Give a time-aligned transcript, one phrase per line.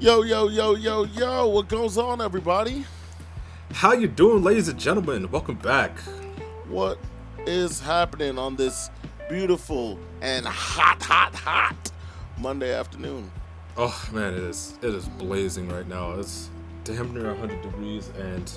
[0.00, 2.86] Yo, yo, yo, yo, yo, what goes on, everybody?
[3.70, 5.30] How you doing, ladies and gentlemen?
[5.30, 5.98] Welcome back.
[6.70, 6.98] What
[7.46, 8.88] is happening on this
[9.28, 11.92] beautiful and hot, hot, hot
[12.38, 13.30] Monday afternoon?
[13.76, 16.12] Oh man, it is it is blazing right now.
[16.12, 16.48] It's
[16.84, 18.50] damn near 100 degrees and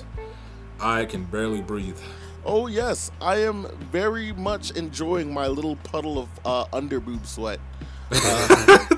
[0.80, 1.98] I can barely breathe.
[2.46, 7.60] Oh yes, I am very much enjoying my little puddle of uh, underboob sweat.
[8.10, 8.96] Uh,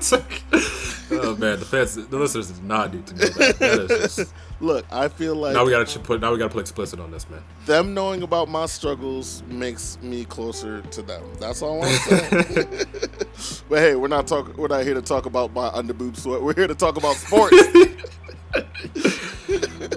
[1.11, 3.87] oh man, the fans, the listeners did not need to know that.
[3.89, 7.11] just, look, I feel like now we gotta put now we gotta put explicit on
[7.11, 7.43] this, man.
[7.65, 11.23] Them knowing about my struggles makes me closer to them.
[11.39, 12.35] That's all I'm saying.
[13.69, 14.55] but hey, we're not talking.
[14.57, 16.41] We're not here to talk about my underboob sweat.
[16.41, 17.55] We're here to talk about sports.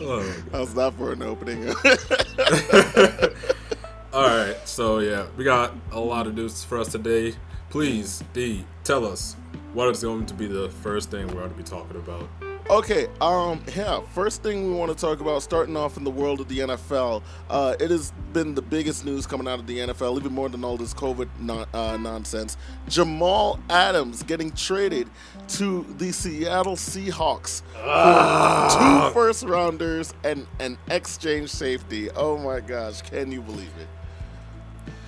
[0.01, 1.69] oh, How's that for an opening?
[4.13, 7.35] all right, so yeah, we got a lot of news for us today.
[7.71, 9.37] Please, D, tell us
[9.73, 12.29] what is going to be the first thing we're going to be talking about.
[12.69, 16.41] Okay, um, yeah, first thing we want to talk about, starting off in the world
[16.41, 20.17] of the NFL, uh, it has been the biggest news coming out of the NFL,
[20.19, 22.57] even more than all this COVID non- uh, nonsense.
[22.87, 25.09] Jamal Adams getting traded
[25.49, 29.09] to the Seattle Seahawks ah.
[29.09, 32.09] two first rounders and an exchange safety.
[32.13, 33.89] Oh my gosh, can you believe it?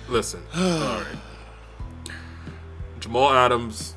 [0.09, 1.07] Listen, all right.
[2.99, 3.95] Jamal Adams.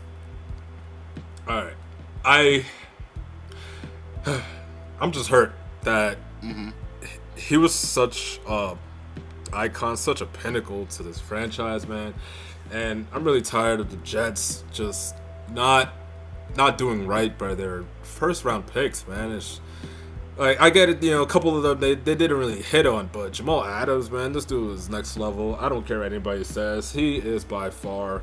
[1.48, 1.74] All right,
[2.24, 2.64] I.
[5.00, 6.70] I'm just hurt that mm-hmm.
[7.36, 8.76] he was such a
[9.52, 12.14] icon, such a pinnacle to this franchise, man.
[12.72, 15.14] And I'm really tired of the Jets just
[15.52, 15.92] not
[16.56, 19.32] not doing right by their first round picks, man.
[19.32, 19.60] It's
[20.36, 22.86] like I get it, you know, a couple of them they, they didn't really hit
[22.86, 25.56] on, but Jamal Adams, man, this dude is next level.
[25.56, 26.92] I don't care what anybody says.
[26.92, 28.22] He is by far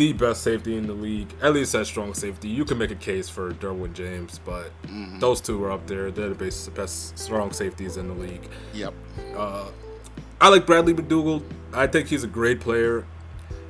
[0.00, 2.48] the best safety in the league, at least at strong safety.
[2.48, 5.18] You can make a case for Derwin James, but mm-hmm.
[5.18, 6.10] those two are up there.
[6.10, 8.48] They're the best, best strong safeties in the league.
[8.72, 8.94] Yep.
[9.36, 9.68] Uh,
[10.40, 11.42] I like Bradley McDougald.
[11.74, 13.04] I think he's a great player.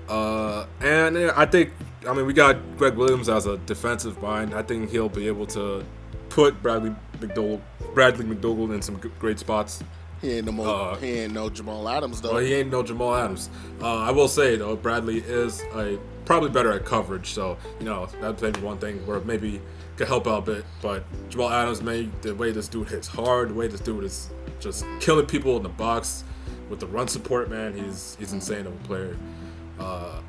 [0.09, 1.73] Uh, and I think,
[2.07, 4.55] I mean, we got Gregg Williams as a defensive mind.
[4.55, 5.85] I think he'll be able to
[6.29, 7.61] put Bradley McDougald,
[7.93, 9.83] Bradley McDougald in some great spots.
[10.21, 12.35] He ain't no uh, he ain't no Jamal Adams though.
[12.35, 13.49] Well, he ain't no Jamal Adams.
[13.81, 17.33] Uh, I will say though, Bradley is a probably better at coverage.
[17.33, 19.61] So you know that's maybe one thing where maybe
[19.97, 20.65] could help out a bit.
[20.81, 24.31] But Jamal Adams, man, the way this dude hits hard, the way this dude is
[24.59, 26.25] just killing people in the box
[26.69, 29.17] with the run support, man, he's he's insane of a player.
[29.79, 30.21] Uh,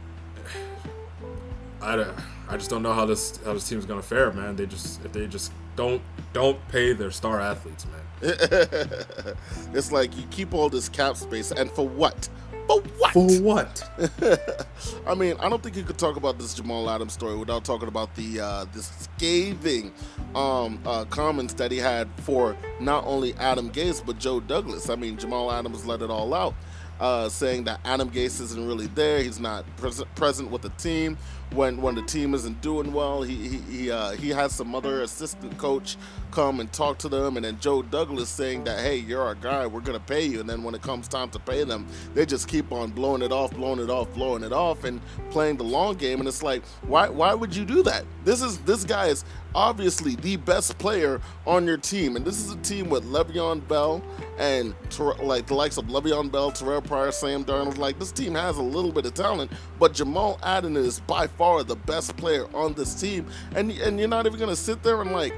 [1.82, 2.06] I,
[2.48, 4.56] I just don't know how this how this team's gonna fare, man.
[4.56, 6.02] They just if they just don't
[6.34, 8.02] don't pay their star athletes, man.
[9.74, 12.30] it's like you keep all this cap space, and for what?
[12.68, 13.14] For what?
[13.14, 14.58] For what?
[15.08, 17.88] I mean, I don't think you could talk about this Jamal Adams story without talking
[17.88, 19.92] about the uh, this scathing
[20.36, 24.90] um, uh, comments that he had for not only Adam Gase but Joe Douglas.
[24.90, 26.54] I mean, Jamal Adams let it all out,
[27.00, 29.22] uh, saying that Adam Gase isn't really there.
[29.22, 31.18] He's not pres- present with the team
[31.54, 33.22] when when the team isn't doing well.
[33.22, 35.98] He he he, uh, he has some other assistant coach
[36.32, 39.68] come and talk to them, and then Joe Douglas saying that hey, you're our guy,
[39.68, 42.48] we're gonna pay you, and then when it comes time to pay them, they just
[42.48, 45.96] keep on blowing it off, blowing it off, blowing it off, and playing the long
[45.96, 46.20] game.
[46.20, 48.06] And it's like, why why would you do that?
[48.24, 49.26] This is this guy is
[49.56, 54.02] obviously the best player on your team, and this is a team with Le'Veon Bell
[54.38, 54.74] and
[55.20, 57.78] like the likes of Le'Veon Bell, Terrelle Pryor, Sam Darnold.
[57.78, 61.64] Like this team has a little bit of talent, but Jamal Adams is by far
[61.64, 63.26] the best player on this team,
[63.56, 65.34] and and you're not even gonna sit there and like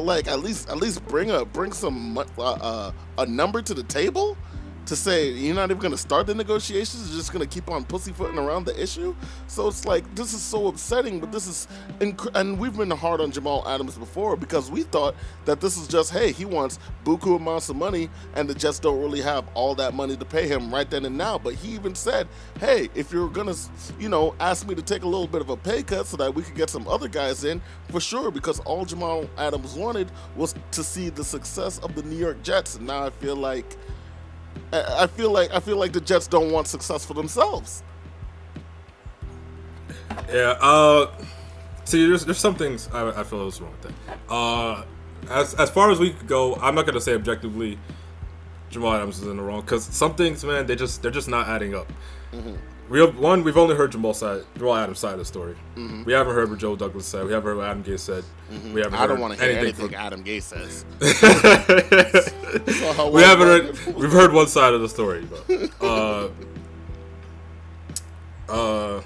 [0.00, 3.82] like at least at least bring a bring some uh, uh, a number to the
[3.84, 4.36] table
[4.92, 7.70] to say you're not even going to start the negotiations you're just going to keep
[7.70, 9.16] on pussyfooting around the issue?
[9.46, 11.66] So it's like this is so upsetting but this is
[12.00, 15.14] inc- and we've been hard on jamal adams before because we thought
[15.46, 19.00] that this is just hey he wants buku amounts of money and the jets don't
[19.00, 21.38] really have all that money to pay him right then and now.
[21.38, 22.28] But he even said
[22.60, 23.56] hey if you're going to
[23.98, 26.34] you know ask me to take a little bit of a pay cut so that
[26.34, 30.54] we could get some other guys in for sure because all jamal adams wanted was
[30.70, 32.76] to see the success of the new york jets.
[32.76, 33.78] And now i feel like
[34.72, 37.82] I feel like I feel like the Jets don't want success for themselves.
[40.28, 40.56] Yeah.
[40.60, 41.10] Uh,
[41.84, 44.18] see, there's there's some things I, I feel is wrong with that.
[44.32, 44.84] Uh,
[45.30, 47.78] as as far as we could go, I'm not gonna say objectively
[48.70, 51.48] Jamal Adams is in the wrong because some things, man, they just they're just not
[51.48, 51.92] adding up.
[52.32, 52.56] Mm-hmm.
[52.92, 55.54] We have, one, we've only heard Jamal side, Jamal Adams side of the story.
[55.76, 56.04] Mm-hmm.
[56.04, 57.24] We haven't heard what Joe Douglas said.
[57.24, 58.22] We haven't heard what Adam Gase said.
[58.52, 58.74] Mm-hmm.
[58.74, 59.00] We haven't.
[59.00, 60.84] I don't want to hear anything, anything Adam Gase says.
[63.10, 63.96] we haven't heard.
[63.96, 66.28] We've heard one side of the story, but uh,
[68.50, 69.00] uh,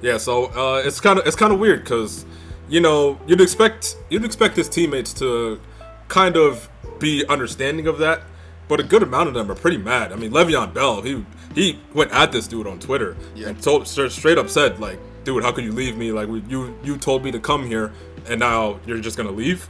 [0.00, 0.16] yeah.
[0.16, 2.24] So uh, it's kind of it's kind of weird because
[2.70, 5.60] you know, you'd expect you'd expect his teammates to
[6.08, 8.22] kind of be understanding of that,
[8.66, 10.10] but a good amount of them are pretty mad.
[10.10, 13.48] I mean, Le'Veon Bell, he he went at this dude on Twitter Yeah.
[13.48, 16.12] and told straight up said like, "Dude, how could you leave me?
[16.12, 17.92] Like, you you told me to come here,
[18.28, 19.68] and now you're just gonna leave."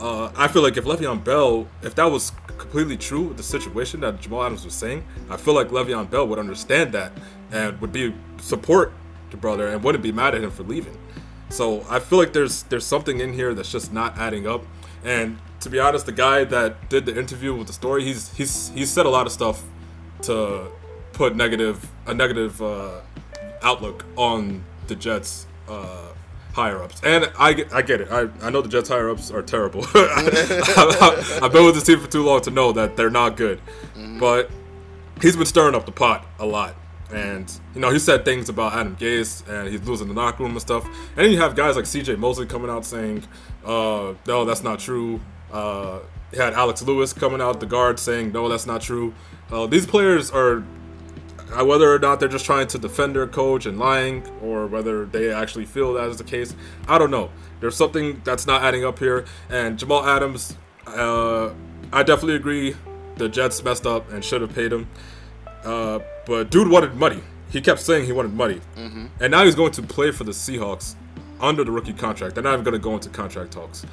[0.00, 4.20] Uh, I feel like if Le'Veon Bell, if that was completely true, the situation that
[4.20, 7.12] Jamal Adams was saying, I feel like Le'Veon Bell would understand that
[7.52, 8.92] and would be support
[9.30, 10.96] the brother and wouldn't be mad at him for leaving.
[11.50, 14.64] So I feel like there's there's something in here that's just not adding up.
[15.04, 18.70] And to be honest, the guy that did the interview with the story, he's he's
[18.74, 19.62] he's said a lot of stuff
[20.22, 20.68] to
[21.16, 23.00] put negative a negative uh,
[23.62, 26.08] outlook on the Jets uh,
[26.52, 27.00] higher ups.
[27.02, 28.08] And I get, I get it.
[28.12, 29.84] I, I know the Jets higher ups are terrible.
[29.94, 33.60] I, have been with this team for too long to know that they're not good.
[34.20, 34.50] But
[35.22, 36.76] he's been stirring up the pot a lot.
[37.10, 40.52] And you know he said things about Adam Gase and he's losing the locker room
[40.52, 40.84] and stuff.
[40.84, 42.16] And then you have guys like C.J.
[42.16, 43.22] Mosley coming out saying,
[43.64, 45.20] uh, "No, that's not true."
[45.52, 46.00] Uh,
[46.34, 49.14] had Alex Lewis coming out the guard saying, "No, that's not true."
[49.52, 50.64] Uh, these players are
[51.50, 55.32] whether or not they're just trying to defend their coach and lying, or whether they
[55.32, 56.54] actually feel that is the case,
[56.88, 57.30] I don't know.
[57.60, 59.24] There's something that's not adding up here.
[59.48, 60.56] And Jamal Adams,
[60.86, 61.50] uh,
[61.92, 62.76] I definitely agree.
[63.16, 64.88] The Jets messed up and should have paid him.
[65.64, 67.22] Uh, but dude wanted money.
[67.50, 68.60] He kept saying he wanted money,
[69.20, 70.96] and now he's going to play for the Seahawks
[71.40, 72.34] under the rookie contract.
[72.34, 73.86] They're not even going to go into contract talks.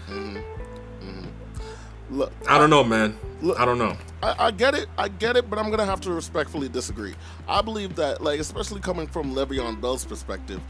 [2.13, 3.17] Look, I don't know, man.
[3.41, 3.97] Look- I don't know.
[4.21, 7.15] I, I get it, I get it, but I'm gonna have to respectfully disagree.
[7.47, 10.61] I believe that, like, especially coming from Le'Veon Bell's perspective,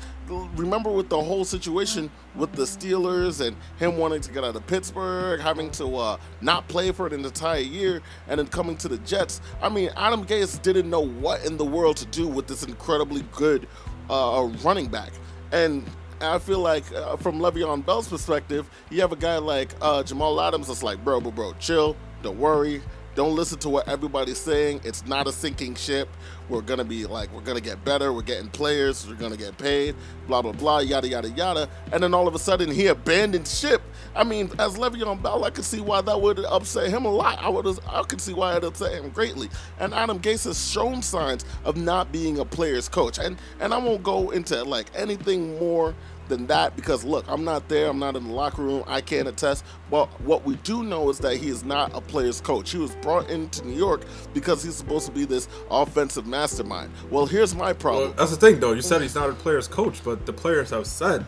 [0.55, 4.65] remember with the whole situation with the Steelers and him wanting to get out of
[4.65, 8.87] Pittsburgh, having to uh, not play for it an entire year, and then coming to
[8.87, 9.41] the Jets.
[9.61, 13.23] I mean, Adam Gase didn't know what in the world to do with this incredibly
[13.33, 13.67] good
[14.09, 15.11] uh, running back,
[15.51, 15.85] and
[16.21, 20.39] I feel like uh, from Le'Veon Bell's perspective, you have a guy like uh, Jamal
[20.42, 22.81] Adams that's like, bro, bro, bro, chill, don't worry,
[23.15, 24.81] don't listen to what everybody's saying.
[24.83, 26.10] It's not a sinking ship.
[26.53, 28.13] We're gonna be like, we're gonna get better.
[28.13, 29.07] We're getting players.
[29.07, 29.95] We're gonna get paid.
[30.27, 30.79] Blah blah blah.
[30.79, 31.67] Yada yada yada.
[31.91, 33.81] And then all of a sudden, he abandoned ship.
[34.15, 37.39] I mean, as Le'Veon Bell, I could see why that would upset him a lot.
[37.41, 39.50] I would, I could see why it upset him greatly.
[39.79, 43.17] And Adam Gase has shown signs of not being a player's coach.
[43.17, 45.95] And and I won't go into like anything more
[46.27, 49.27] than that because look, I'm not there, I'm not in the locker room, I can't
[49.27, 49.65] attest.
[49.89, 52.71] But what we do know is that he is not a player's coach.
[52.71, 56.91] He was brought into New York because he's supposed to be this offensive mastermind.
[57.09, 58.09] Well, here's my problem.
[58.09, 58.73] Well, that's the thing, though.
[58.73, 61.25] You said he's not a player's coach, but the players have said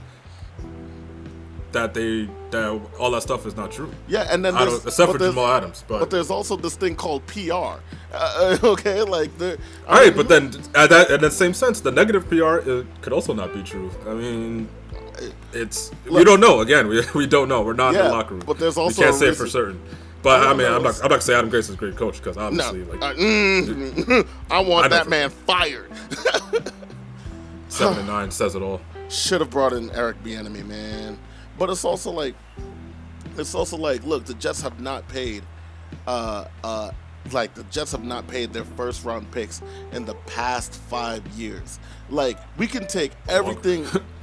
[1.75, 3.91] that they that all that stuff is not true.
[4.07, 7.81] yeah, and then except for Jamal Adams, but, But there's also this thing called PR.
[8.13, 10.15] Uh, okay, like the all right.
[10.15, 13.53] But then, at that in that same sense, the negative PR it could also not
[13.53, 13.91] be true.
[14.07, 14.69] I mean,
[15.53, 16.61] it's we don't know.
[16.61, 17.61] Again, we, we don't know.
[17.61, 18.43] We're not in Yeah, the locker room.
[18.45, 19.81] but there's also we can't say it for certain.
[20.21, 20.75] But I I, mean, know.
[20.77, 21.03] I'm not.
[21.03, 24.27] I'm not saying Adam Gase is a great coach because no, obviously, like uh, mm,
[24.51, 25.91] I want I that man fired.
[27.69, 28.81] seven and nine says it all.
[29.09, 31.17] should have brought in Eric Bieniemy, man.
[31.57, 32.35] But it's also like,
[33.37, 35.43] it's also like, look, the Jets have not paid,
[36.07, 36.91] uh, uh,
[37.31, 41.79] like the Jets have not paid their first round picks in the past five years.
[42.09, 43.85] Like we can take everything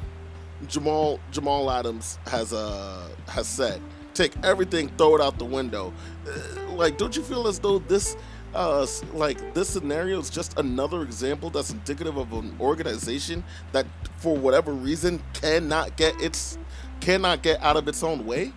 [0.69, 3.81] Jamal Jamal Adams has uh has said,
[4.15, 5.93] take everything, throw it out the window.
[6.27, 8.17] Uh, like, don't you feel as though this?
[8.55, 13.43] Uh, like this scenario is just another example that's indicative of an organization
[13.73, 13.87] that,
[14.19, 16.59] for whatever reason, cannot get its
[17.01, 18.53] cannot get out of its own way.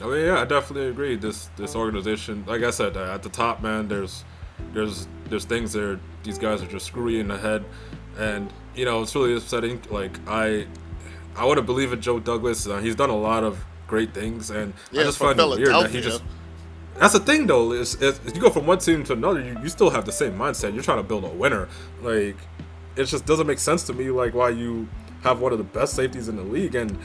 [0.00, 1.16] Mean, yeah, I definitely agree.
[1.16, 4.24] This this organization, like I said, uh, at the top, man, there's
[4.72, 6.00] there's there's things there.
[6.22, 7.64] These guys are just screwy in the head,
[8.18, 9.82] and you know it's really upsetting.
[9.90, 10.66] Like I,
[11.36, 12.66] I want to believe in Joe Douglas.
[12.66, 15.68] Uh, he's done a lot of great things, and Yeah, I just find it weird
[15.68, 16.22] that he just.
[16.98, 17.72] That's the thing, though.
[17.72, 20.36] Is, is you go from one team to another, you, you still have the same
[20.36, 20.74] mindset.
[20.74, 21.68] You're trying to build a winner.
[22.02, 22.36] Like,
[22.96, 24.10] it just doesn't make sense to me.
[24.10, 24.88] Like, why you
[25.22, 26.98] have one of the best safeties in the league, and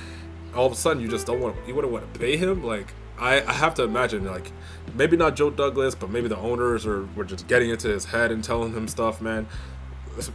[0.55, 2.63] all of a sudden you just don't want you wouldn't want to pay him.
[2.63, 4.51] Like, I, I have to imagine, like,
[4.93, 8.31] maybe not Joe Douglas, but maybe the owners or were just getting into his head
[8.31, 9.47] and telling him stuff, man.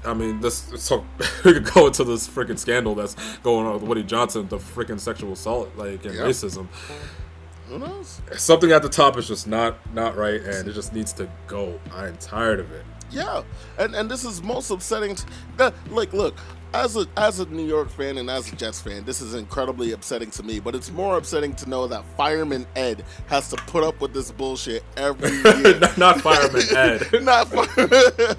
[0.04, 1.04] I mean, this so
[1.44, 5.00] we could go into this freaking scandal that's going on with Woody Johnson, the freaking
[5.00, 6.22] sexual assault, like, and Yeah.
[6.22, 6.68] racism
[7.68, 8.20] Who knows?
[8.36, 11.78] something at the top is just not not right and it just needs to go
[11.94, 13.42] i'm tired of it Yeah,
[13.78, 15.14] and and this is most upsetting.
[15.16, 15.24] t-
[15.58, 16.34] uh, like, look,
[16.74, 19.92] as a as a New York fan and as a Jets fan, this is incredibly
[19.92, 20.60] upsetting to me.
[20.60, 24.30] But it's more upsetting to know that Fireman Ed has to put up with this
[24.30, 25.30] bullshit every
[25.62, 25.78] year.
[25.78, 27.88] not, not fireman ed Not Fireman.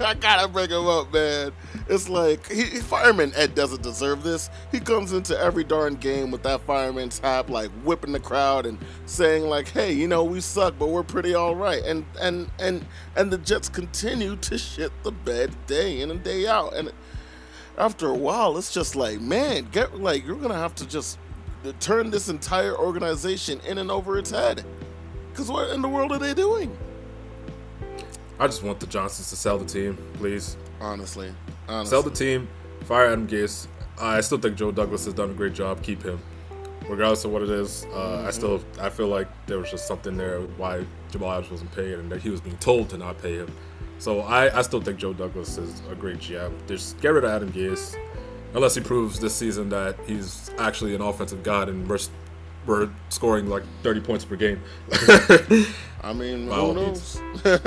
[0.00, 1.52] I gotta bring him up, man.
[1.88, 4.50] it's like he, fireman Ed doesn't deserve this.
[4.72, 8.78] He comes into every darn game with that fireman's hat, like whipping the crowd and
[9.06, 12.84] saying like, "Hey, you know we suck, but we're pretty all right." And and and
[13.16, 16.74] and the Jets continue to shit the bed day in and day out.
[16.74, 16.90] And
[17.78, 21.18] after a while, it's just like, man, get like you're gonna have to just
[21.80, 24.64] turn this entire organization in and over its head.
[25.30, 26.76] Because what in the world are they doing?
[28.38, 30.56] I just want the Johnsons to sell the team, please.
[30.80, 31.32] Honestly,
[31.68, 31.90] honestly.
[31.90, 32.48] sell the team,
[32.84, 33.66] fire Adam Gase.
[33.98, 35.82] I still think Joe Douglas has done a great job.
[35.82, 36.20] Keep him,
[36.88, 37.84] regardless of what it is.
[37.84, 38.26] Uh, mm-hmm.
[38.26, 41.94] I still I feel like there was just something there why Jamal Adams wasn't paid
[41.94, 43.52] and that he was being told to not pay him.
[43.98, 46.52] So I, I still think Joe Douglas is a great GM.
[46.66, 47.96] Just get rid of Adam Gase,
[48.54, 51.98] unless he proves this season that he's actually an offensive god and we're,
[52.66, 54.60] we're scoring like 30 points per game.
[56.02, 57.20] I mean, who knows?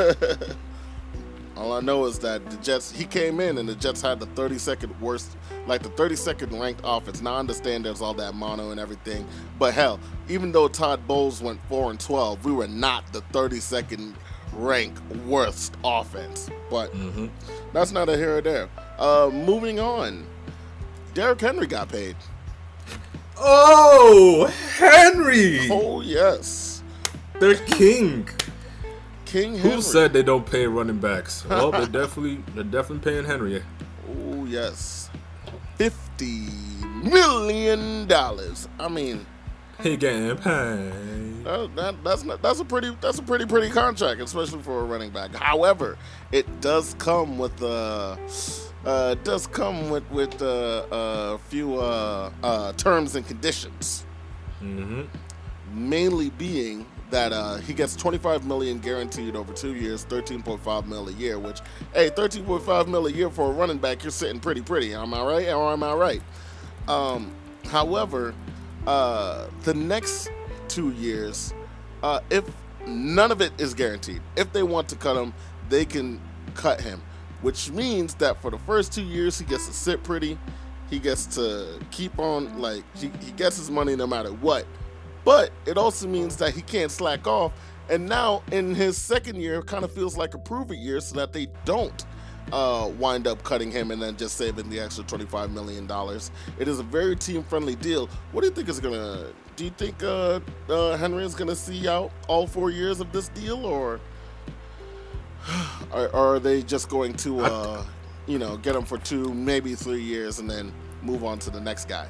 [1.57, 4.27] All I know is that the Jets, he came in and the Jets had the
[4.27, 7.19] 32nd worst, like the 32nd ranked offense.
[7.19, 9.25] Now I understand there's all that mono and everything,
[9.57, 14.13] but hell, even though Todd Bowles went 4 and 12, we were not the 32nd
[14.58, 16.50] ranked worst offense.
[16.70, 17.28] But mm-hmm.
[17.74, 18.70] that's not a here or there.
[18.98, 20.26] Uh, moving on,
[21.14, 22.16] Derrick Henry got paid.
[23.40, 25.70] Oh, Henry!
[25.70, 26.84] Oh yes,
[27.40, 28.28] the king.
[29.26, 29.76] King Henry.
[29.76, 31.46] Who said they don't pay running backs?
[31.46, 33.62] Well, they're definitely they're definitely paying Henry.
[34.10, 35.10] Oh yes,
[35.76, 36.48] fifty
[37.04, 38.68] million dollars.
[38.80, 39.26] I mean,
[39.81, 41.43] he getting paid.
[41.43, 44.84] That, that, that's not, that's a pretty that's a pretty pretty contract, especially for a
[44.84, 45.34] running back.
[45.34, 45.98] However,
[46.31, 48.17] it does come with a
[48.86, 54.05] uh, uh, does come with with uh, a few uh, uh, terms and conditions.
[54.62, 55.03] Mm-hmm.
[55.74, 61.12] Mainly being that uh, he gets 25 million guaranteed over two years, 13.5 mil a
[61.13, 61.39] year.
[61.39, 61.62] Which,
[61.93, 64.93] hey, 13.5 mil a year for a running back, you're sitting pretty pretty.
[64.93, 65.48] Am I right?
[65.50, 66.22] Or am I right?
[66.88, 67.31] Um,
[67.65, 68.34] however,
[68.88, 70.32] uh, the next
[70.67, 71.53] two years,
[72.01, 72.44] uh, if
[72.88, 75.34] none of it is guaranteed, if they want to cut him,
[75.70, 76.20] they can
[76.56, 77.01] cut him.
[77.44, 80.39] Which means that for the first two years, he gets to sit pretty.
[80.89, 84.65] He gets to keep on like he, he gets his money no matter what
[85.27, 87.51] but it also means that he can't slack off.
[87.89, 91.17] And now in his second year, kind of feels like a prove it year so
[91.17, 92.06] that they don't
[92.51, 95.89] uh, wind up cutting him and then just saving the extra $25 million.
[96.60, 98.08] It is a very team friendly deal.
[98.32, 99.34] What do you think is going to.
[99.56, 100.39] Do you think uh,
[100.70, 104.00] uh, Henry is going to see out all four years of this deal or.
[105.94, 107.86] Or, or are they just going to, uh,
[108.25, 111.62] you know, get him for two, maybe three years and then move on to the
[111.62, 112.10] next guy?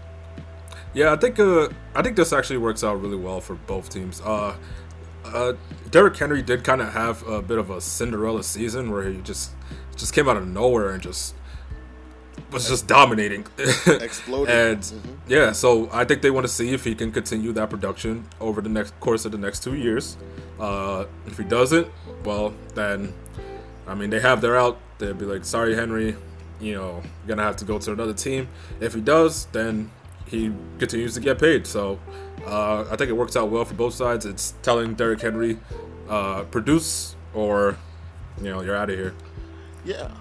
[0.96, 4.20] Yeah, I think uh, I think this actually works out really well for both teams.
[4.22, 4.56] Uh,
[5.26, 5.54] uh,
[5.92, 9.52] Derrick Henry did kind of have a bit of a Cinderella season where he just
[9.98, 11.36] just came out of nowhere and just
[12.52, 13.46] was just dominating,
[13.88, 14.54] exploding.
[14.54, 15.14] and mm-hmm.
[15.28, 18.62] yeah, so I think they want to see if he can continue that production over
[18.62, 20.18] the next course of the next two years.
[20.60, 21.88] Uh, if he doesn't,
[22.24, 23.14] well, then
[23.86, 24.80] I mean they have their out.
[24.98, 26.16] They'll be like, "Sorry, Henry,
[26.60, 28.48] you know, you're gonna have to go to another team."
[28.80, 29.92] If he does, then
[30.26, 31.68] he continues to get paid.
[31.68, 32.00] So
[32.46, 34.26] uh, I think it works out well for both sides.
[34.26, 35.60] It's telling Derrick Henry,
[36.10, 37.78] uh, produce or
[38.42, 39.14] you know you're out of here.
[39.88, 40.12] Yeah,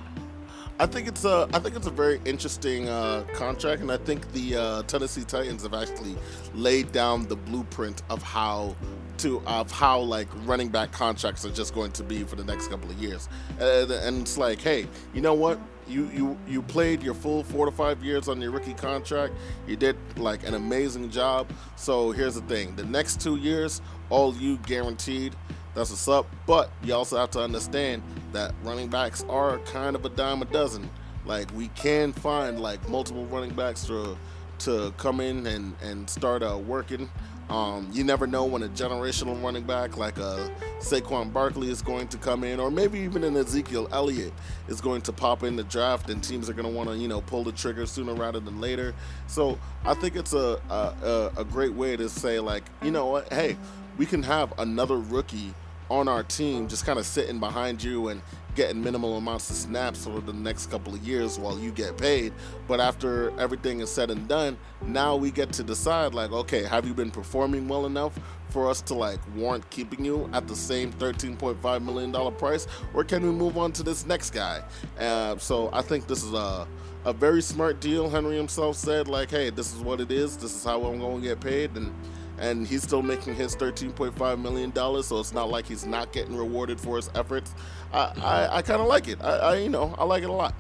[0.79, 4.31] I think it's a I think it's a very interesting uh, contract, and I think
[4.33, 6.15] the uh, Tennessee Titans have actually
[6.55, 8.77] laid down the blueprint of how
[9.19, 12.69] to of how like running back contracts are just going to be for the next
[12.69, 15.59] couple of years, and, and it's like, hey, you know what?
[15.89, 19.35] you you you played your full four to five years on your rookie contract.
[19.67, 21.51] You did like an amazing job.
[21.75, 23.81] So here's the thing: the next two years,
[24.11, 25.35] all you guaranteed.
[25.77, 26.27] That's what's up.
[26.47, 28.03] But you also have to understand
[28.33, 30.91] that running backs are kind of a dime a dozen.
[31.25, 34.17] Like we can find like multiple running backs to
[34.61, 37.09] to come in and and start uh, working
[37.49, 40.49] um, you never know when a generational running back like a uh,
[40.81, 44.33] Saquon Barkley is going to come in, or maybe even an Ezekiel Elliott
[44.69, 47.07] is going to pop in the draft, and teams are going to want to, you
[47.07, 48.95] know, pull the trigger sooner rather than later.
[49.29, 53.33] So I think it's a, a a great way to say like, you know what,
[53.33, 53.57] hey,
[53.97, 55.55] we can have another rookie
[55.91, 58.21] on our team just kind of sitting behind you and
[58.55, 62.33] getting minimal amounts of snaps over the next couple of years while you get paid.
[62.67, 66.87] But after everything is said and done, now we get to decide like, okay, have
[66.87, 70.93] you been performing well enough for us to like warrant keeping you at the same
[70.95, 74.63] $13.5 million price, or can we move on to this next guy?
[74.99, 76.67] Uh, so I think this is a
[77.05, 78.11] a very smart deal.
[78.11, 80.37] Henry himself said like, hey, this is what it is.
[80.37, 81.95] This is how I'm going to get paid, and
[82.39, 86.37] and he's still making his 13.5 million dollars so it's not like he's not getting
[86.37, 87.55] rewarded for his efforts
[87.93, 90.33] i i, I kind of like it I, I, you know i like it a
[90.33, 90.55] lot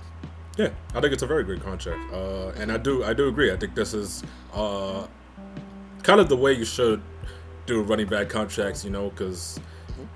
[0.56, 3.52] Yeah, I think it's a very great contract, uh, and I do I do agree.
[3.52, 4.22] I think this is
[4.54, 5.06] uh,
[6.02, 7.02] kind of the way you should
[7.66, 9.60] do running back contracts, you know, because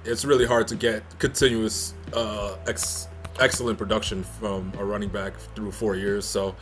[0.06, 5.72] it's really hard to get continuous uh, ex- excellent production from a running back through
[5.72, 6.24] four years.
[6.24, 6.54] So,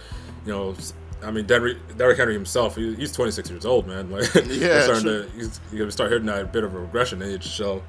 [0.44, 0.74] you know,
[1.22, 4.10] I mean, Derrick, Derrick Henry himself, he, he's 26 years old, man.
[4.10, 5.24] Like, Yeah, he's starting true.
[5.24, 7.48] to he's, he's gonna start hitting that bit of a regression age.
[7.48, 7.82] So,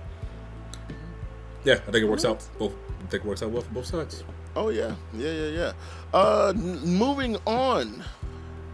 [1.64, 2.74] yeah, I think it works out both.
[3.00, 4.24] I think it works out well for both sides.
[4.56, 5.72] Oh yeah, yeah, yeah, yeah.
[6.14, 8.04] Uh, n- moving on.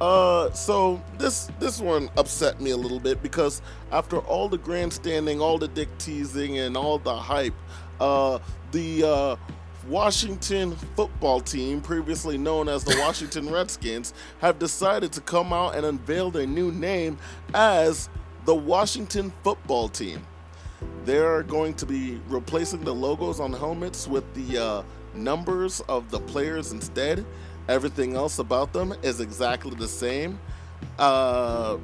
[0.01, 5.39] Uh, so this this one upset me a little bit because after all the grandstanding,
[5.41, 7.53] all the dick teasing, and all the hype,
[7.99, 8.39] uh,
[8.71, 9.35] the uh,
[9.87, 15.85] Washington football team, previously known as the Washington Redskins, have decided to come out and
[15.85, 17.17] unveil their new name
[17.53, 18.09] as
[18.45, 20.25] the Washington Football Team.
[21.03, 26.19] They're going to be replacing the logos on helmets with the uh, numbers of the
[26.19, 27.25] players instead.
[27.67, 30.39] Everything else about them is exactly the same.
[30.99, 31.77] Uh,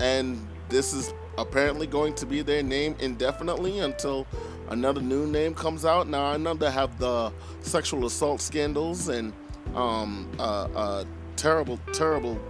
[0.00, 4.26] and this is apparently going to be their name indefinitely until
[4.68, 6.08] another new name comes out.
[6.08, 7.32] Now, I know they have the
[7.62, 9.32] sexual assault scandals and
[9.74, 11.04] um, uh, uh,
[11.36, 12.40] terrible, terrible.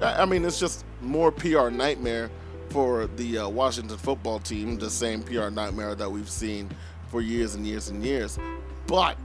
[0.00, 2.30] I mean, it's just more PR nightmare
[2.70, 6.70] for the uh, Washington football team, the same PR nightmare that we've seen
[7.08, 8.38] for years and years and years.
[8.86, 9.16] But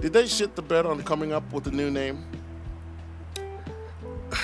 [0.00, 2.24] did they shit the bed on coming up with a new name?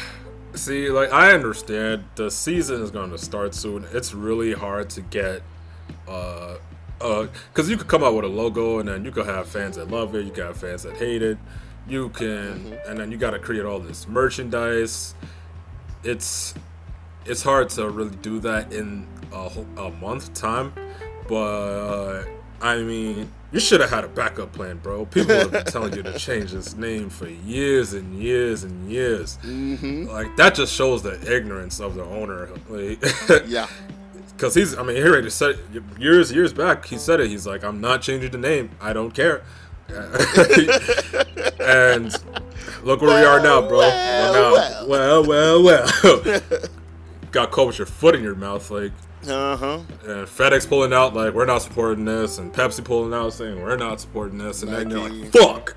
[0.54, 3.86] See, like I understand the season is going to start soon.
[3.92, 5.42] It's really hard to get,
[6.12, 6.58] uh,
[7.00, 9.76] uh, because you could come out with a logo and then you could have fans
[9.76, 11.38] that love it, you could have fans that hate it,
[11.88, 15.14] you can, and then you got to create all this merchandise.
[16.04, 16.54] It's,
[17.26, 20.72] it's hard to really do that in a, a month time,
[21.28, 22.24] but
[22.62, 25.04] I mean, you should have had a backup plan, bro.
[25.06, 29.38] People have been telling you to change this name for years and years and years.
[29.42, 30.04] Mm-hmm.
[30.04, 32.48] Like that just shows the ignorance of the owner.
[32.68, 33.02] Like,
[33.46, 33.66] Yeah.
[34.42, 36.84] Because he's, I mean, he already said it years, years back.
[36.86, 37.28] He said it.
[37.28, 38.70] He's like, I'm not changing the name.
[38.80, 39.44] I don't care.
[41.60, 42.12] and
[42.82, 43.78] look where we are now, bro.
[43.78, 46.40] Well, Now- well, well, well.
[47.30, 48.90] Got caught with your foot in your mouth, like,
[49.28, 49.78] Uh huh.
[50.04, 53.76] and FedEx pulling out, like, we're not supporting this, and Pepsi pulling out, saying we're
[53.76, 55.76] not supporting this, and then you're like, fuck.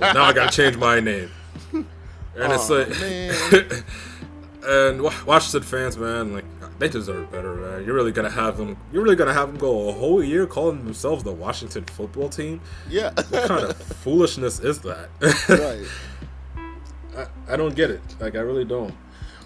[0.00, 1.30] now I gotta change my name.
[1.74, 1.86] And
[2.52, 3.84] it's like, man.
[4.64, 6.44] and Wa- Washington fans, man, like
[6.78, 7.84] they deserve better, man.
[7.84, 8.76] You're really gonna have them.
[8.92, 12.60] You're really gonna have them go a whole year calling themselves the Washington Football Team.
[12.88, 13.12] Yeah.
[13.14, 15.08] What kind of foolishness is that?
[15.48, 15.86] right.
[17.48, 18.02] I, I don't get it.
[18.20, 18.94] Like I really don't.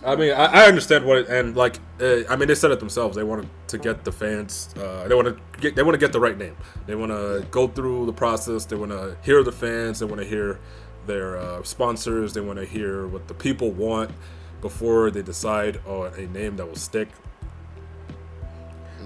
[0.05, 2.81] I mean, I, I understand what, it, and like, uh, I mean, they said it
[2.81, 3.15] themselves.
[3.15, 4.75] They wanted to get the fans.
[4.77, 5.77] Uh, they want to get.
[5.77, 6.57] They want to get the right name.
[6.87, 8.65] They want to go through the process.
[8.65, 10.01] They want to hear the fans.
[10.01, 10.59] They want to hear
[11.07, 12.35] their uh, sponsors.
[12.35, 14.11] They want to hear what the people want
[14.63, 17.09] before they decide on a name that will stick.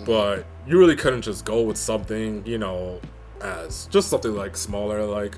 [0.04, 3.00] But you really couldn't just go with something, you know,
[3.40, 5.36] as just something like smaller, like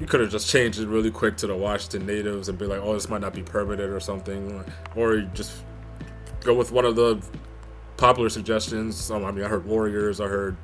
[0.00, 2.80] you could have just changed it really quick to the Washington natives and be like,
[2.82, 4.64] oh, this might not be permitted or something,
[4.96, 5.62] or you just
[6.40, 7.22] go with one of the
[7.98, 9.10] popular suggestions.
[9.10, 10.56] Um, I mean, I heard Warriors, I heard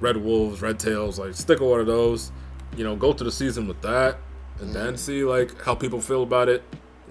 [0.00, 1.18] Red Wolves, Red Tails.
[1.18, 2.32] Like, stick with one of those.
[2.76, 4.16] You know, go through the season with that,
[4.60, 6.62] and then see like how people feel about it.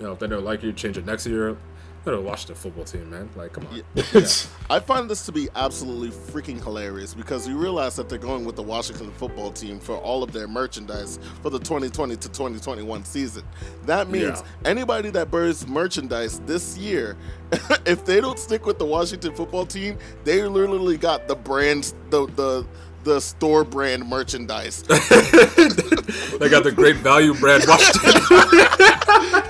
[0.01, 1.55] You know, if they don't like you, change it next year.
[2.03, 3.29] They're the Washington football team, man.
[3.35, 3.83] Like, come on.
[4.13, 4.25] Yeah.
[4.71, 8.55] I find this to be absolutely freaking hilarious because you realize that they're going with
[8.55, 13.43] the Washington football team for all of their merchandise for the 2020 to 2021 season.
[13.85, 14.69] That means Yeah.
[14.71, 17.15] anybody that buys merchandise this year,
[17.85, 22.25] if they don't stick with the Washington football team, they literally got the brands, the
[22.25, 22.65] the
[23.03, 24.83] the store brand merchandise.
[24.83, 28.21] they got the great value brand Washington.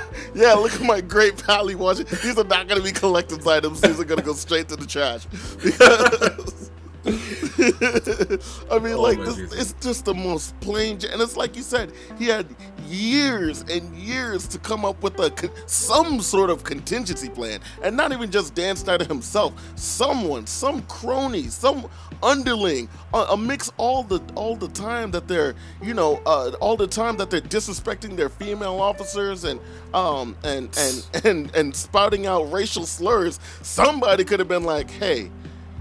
[0.33, 2.05] Yeah, look at my Great Valley watching.
[2.05, 3.81] These are not going to be collector's items.
[3.81, 5.27] These are going to go straight to the trash.
[5.61, 6.70] Because
[7.05, 10.99] I mean, Oh, like this, it's just the most plain.
[11.11, 12.45] And it's like you said, he had
[12.87, 15.31] years and years to come up with a
[15.65, 19.53] some sort of contingency plan, and not even just Dan Snyder himself.
[19.75, 21.89] Someone, some crony, some
[22.21, 26.77] underling, a, uh, mix all the all the time that they're you know uh, all
[26.77, 29.59] the time that they're disrespecting their female officers and
[29.95, 33.39] um and and and and spouting out racial slurs.
[33.63, 35.31] Somebody could have been like, hey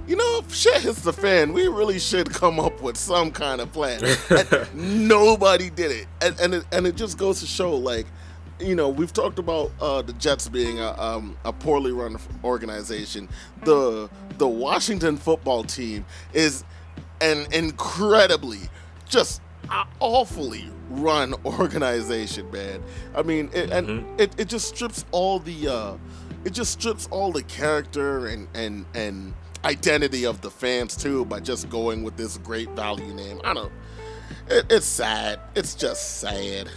[0.07, 3.61] you know, if shit hits the fan, we really should come up with some kind
[3.61, 4.01] of plan.
[4.31, 8.07] And nobody did it, and and it, and it just goes to show, like,
[8.59, 13.29] you know, we've talked about uh, the Jets being a, um, a poorly run organization.
[13.65, 16.65] The the Washington football team is
[17.21, 18.61] an incredibly,
[19.09, 19.41] just
[20.01, 22.83] awfully run organization, man.
[23.15, 24.21] I mean, it, and Mm-hmm.
[24.21, 25.95] it, it just strips all the uh,
[26.45, 31.41] it just strips all the character and and and identity of the fans too by
[31.41, 33.41] just going with this great value name.
[33.45, 33.73] I don't.
[34.49, 35.41] It, it's sad.
[35.55, 36.69] It's just sad.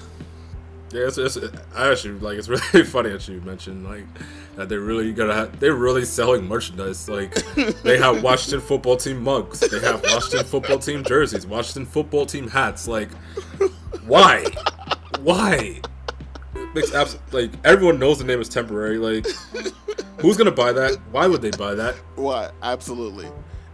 [0.92, 1.38] Yeah, it's, it's
[1.76, 4.06] I actually like it's really funny that you mentioned like
[4.56, 7.10] that they're really gonna have they're really selling merchandise.
[7.10, 7.34] Like
[7.82, 12.48] they have Washington football team mugs, they have Washington football team jerseys, Washington football team
[12.48, 12.88] hats.
[12.88, 13.10] Like,
[14.06, 14.46] why?
[15.22, 15.82] Why?
[16.74, 18.98] Makes abs- like everyone knows the name is temporary.
[18.98, 19.26] Like,
[20.20, 20.98] who's gonna buy that?
[21.12, 21.96] Why would they buy that?
[22.16, 22.52] Why?
[22.62, 23.28] Absolutely.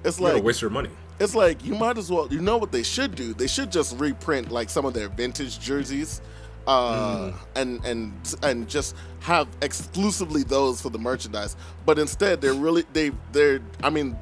[0.04, 0.90] It's You're like gonna waste your money.
[1.20, 3.98] it's like you might as well you know what they should do they should just
[4.00, 6.22] reprint like some of their vintage jerseys
[6.68, 8.14] uh, and and
[8.44, 13.90] and just have exclusively those for the merchandise but instead they're really they they're i
[13.90, 14.16] mean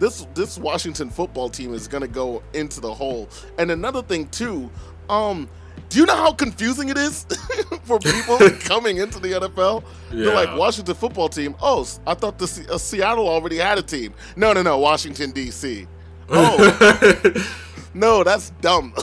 [0.00, 4.68] this this washington football team is to go into the hole and another thing too
[5.08, 5.48] um
[5.90, 7.24] do you know how confusing it is
[7.84, 9.84] for people coming into the NFL?
[10.10, 11.54] They're like Washington football team.
[11.60, 14.14] Oh, I thought the Se- uh, Seattle already had a team.
[14.36, 15.86] No, no, no, Washington D.C.
[16.30, 17.44] Oh,
[17.94, 18.94] no, that's dumb.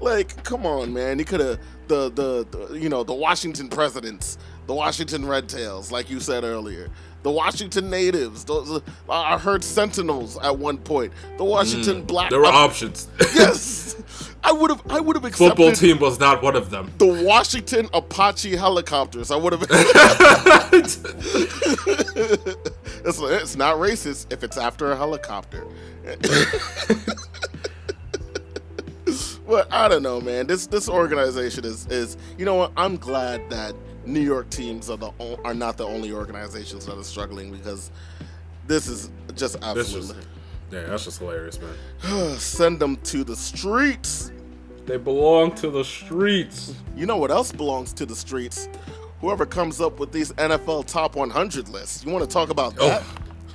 [0.00, 1.18] like, come on, man.
[1.18, 1.58] You could have
[1.88, 6.44] the, the the you know the Washington presidents, the Washington Red Tails, like you said
[6.44, 6.88] earlier,
[7.22, 8.44] the Washington natives.
[8.44, 11.12] Those I heard Sentinels at one point.
[11.38, 12.26] The Washington Black.
[12.28, 13.08] Mm, There were options.
[13.34, 13.96] yes,
[14.42, 14.82] I would have.
[14.90, 16.90] I would have accepted Football team was not one of them.
[16.98, 19.30] the Washington Apache helicopters.
[19.30, 19.62] I would have.
[23.04, 25.66] it's, it's not racist if it's after a helicopter.
[29.46, 30.46] but I don't know, man.
[30.46, 32.72] This this organization is is you know what?
[32.76, 33.74] I'm glad that
[34.06, 35.12] New York teams are the
[35.44, 37.90] are not the only organizations that are struggling because
[38.66, 40.24] this is just absolutely
[40.70, 42.34] yeah, that's just hilarious, man.
[42.38, 44.32] send them to the streets.
[44.86, 46.74] They belong to the streets.
[46.96, 48.68] You know what else belongs to the streets?
[49.20, 52.04] Whoever comes up with these NFL top 100 lists.
[52.04, 53.02] You want to talk about that?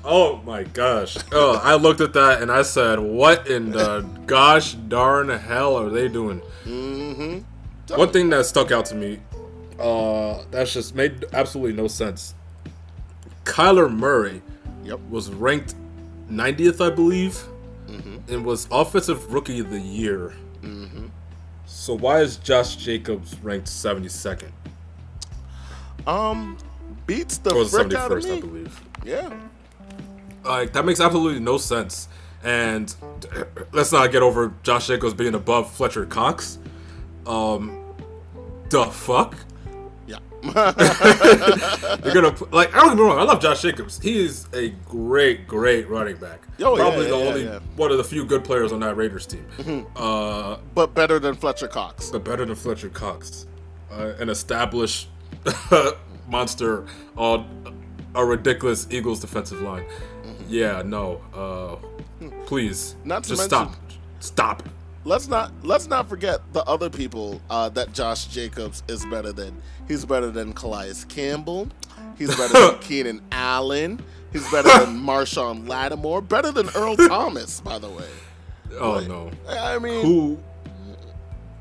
[0.04, 1.18] Oh my gosh.
[1.32, 5.90] Oh, I looked at that and I said, what in the gosh darn hell are
[5.90, 6.42] they doing?
[6.64, 7.96] Mm-hmm.
[7.98, 9.20] One thing that stuck out to me,
[9.80, 12.36] uh, that's just made absolutely no sense.
[13.44, 14.42] Kyler Murray
[14.84, 15.00] Yep.
[15.10, 15.74] was ranked
[16.30, 17.42] 90th, I believe,
[17.88, 18.34] Mm-hmm.
[18.34, 20.34] and was Offensive Rookie of the Year.
[21.68, 24.50] So why is Josh Jacobs ranked 72nd?
[26.08, 26.58] Um,
[27.06, 28.82] beats the Or frick out of 71st, I believe.
[29.04, 29.34] Yeah.
[30.44, 32.08] Like that makes absolutely no sense.
[32.44, 32.94] And
[33.72, 36.58] let's not get over Josh Jacobs being above Fletcher Cox.
[37.28, 37.84] Um,
[38.70, 39.36] the fuck?
[42.04, 43.18] You're gonna like I don't get me wrong.
[43.20, 44.00] I love Josh Jacobs.
[44.00, 46.42] He is a great, great running back.
[46.62, 47.60] Oh, Probably yeah, the yeah, only yeah.
[47.76, 49.86] one of the few good players on that Raiders team.
[49.96, 52.10] Uh, but better than Fletcher Cox.
[52.10, 53.46] but better than Fletcher Cox,
[53.92, 55.10] uh, an established
[56.30, 56.86] monster
[57.18, 57.76] on
[58.16, 59.86] a ridiculous Eagles defensive line.
[60.48, 61.22] Yeah, no.
[61.34, 63.76] Uh, please, Not to just mention- stop.
[64.20, 64.64] Stop.
[65.06, 69.62] Let's not let's not forget the other people uh, that Josh Jacobs is better than.
[69.88, 71.68] He's better than Calais Campbell.
[72.18, 74.04] He's better than Keenan Allen.
[74.34, 76.22] He's better than Marshon Lattimore.
[76.22, 78.10] Better than Earl Thomas, by the way.
[78.80, 79.32] Oh Like, no.
[79.48, 80.40] I mean, Who?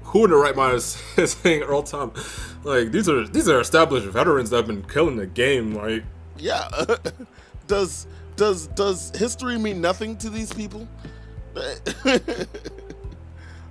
[0.05, 2.13] Who in the right mind is, is saying Earl Tom?
[2.63, 5.75] Like these are these are established veterans that have been killing the game.
[5.75, 6.03] Like
[6.39, 6.67] yeah.
[7.67, 10.89] does does does history mean nothing to these people?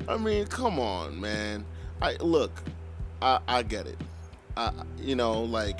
[0.07, 1.65] I mean, come on, man.
[2.01, 2.51] I look,
[3.21, 3.97] I I get it.
[4.57, 5.79] I, you know, like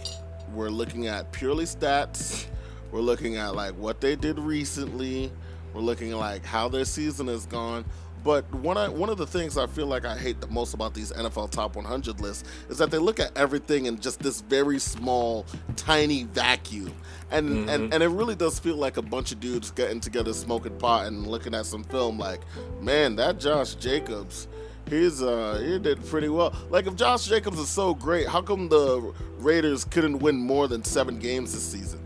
[0.53, 2.45] we're looking at purely stats.
[2.91, 5.31] We're looking at like what they did recently.
[5.73, 7.85] We're looking at like how their season has gone.
[8.23, 10.93] But one of, one of the things I feel like I hate the most about
[10.93, 14.79] these NFL top 100 lists is that they look at everything in just this very
[14.79, 16.93] small, tiny vacuum,
[17.31, 20.77] and and, and it really does feel like a bunch of dudes getting together, smoking
[20.77, 22.17] pot, and looking at some film.
[22.17, 22.41] Like,
[22.81, 24.47] man, that Josh Jacobs,
[24.89, 26.55] he's uh he did pretty well.
[26.69, 30.83] Like, if Josh Jacobs is so great, how come the Raiders couldn't win more than
[30.83, 31.99] seven games this season?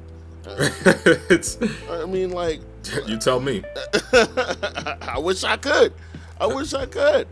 [1.89, 2.61] I mean, like,
[3.05, 3.63] you tell me.
[4.13, 5.93] I wish I could.
[6.39, 7.27] I wish I could.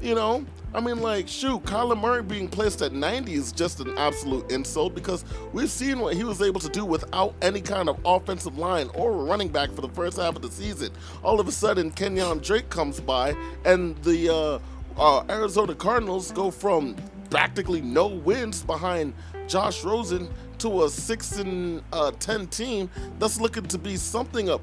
[0.00, 3.96] You know, I mean, like, shoot, Kyler Murray being placed at 90 is just an
[3.96, 7.98] absolute insult because we've seen what he was able to do without any kind of
[8.04, 10.90] offensive line or running back for the first half of the season.
[11.22, 14.58] All of a sudden, Kenyon Drake comes by, and the uh,
[15.00, 16.96] uh, Arizona Cardinals go from
[17.30, 19.14] practically no wins behind
[19.46, 24.60] Josh Rosen to a six and uh, ten team that's looking to be something up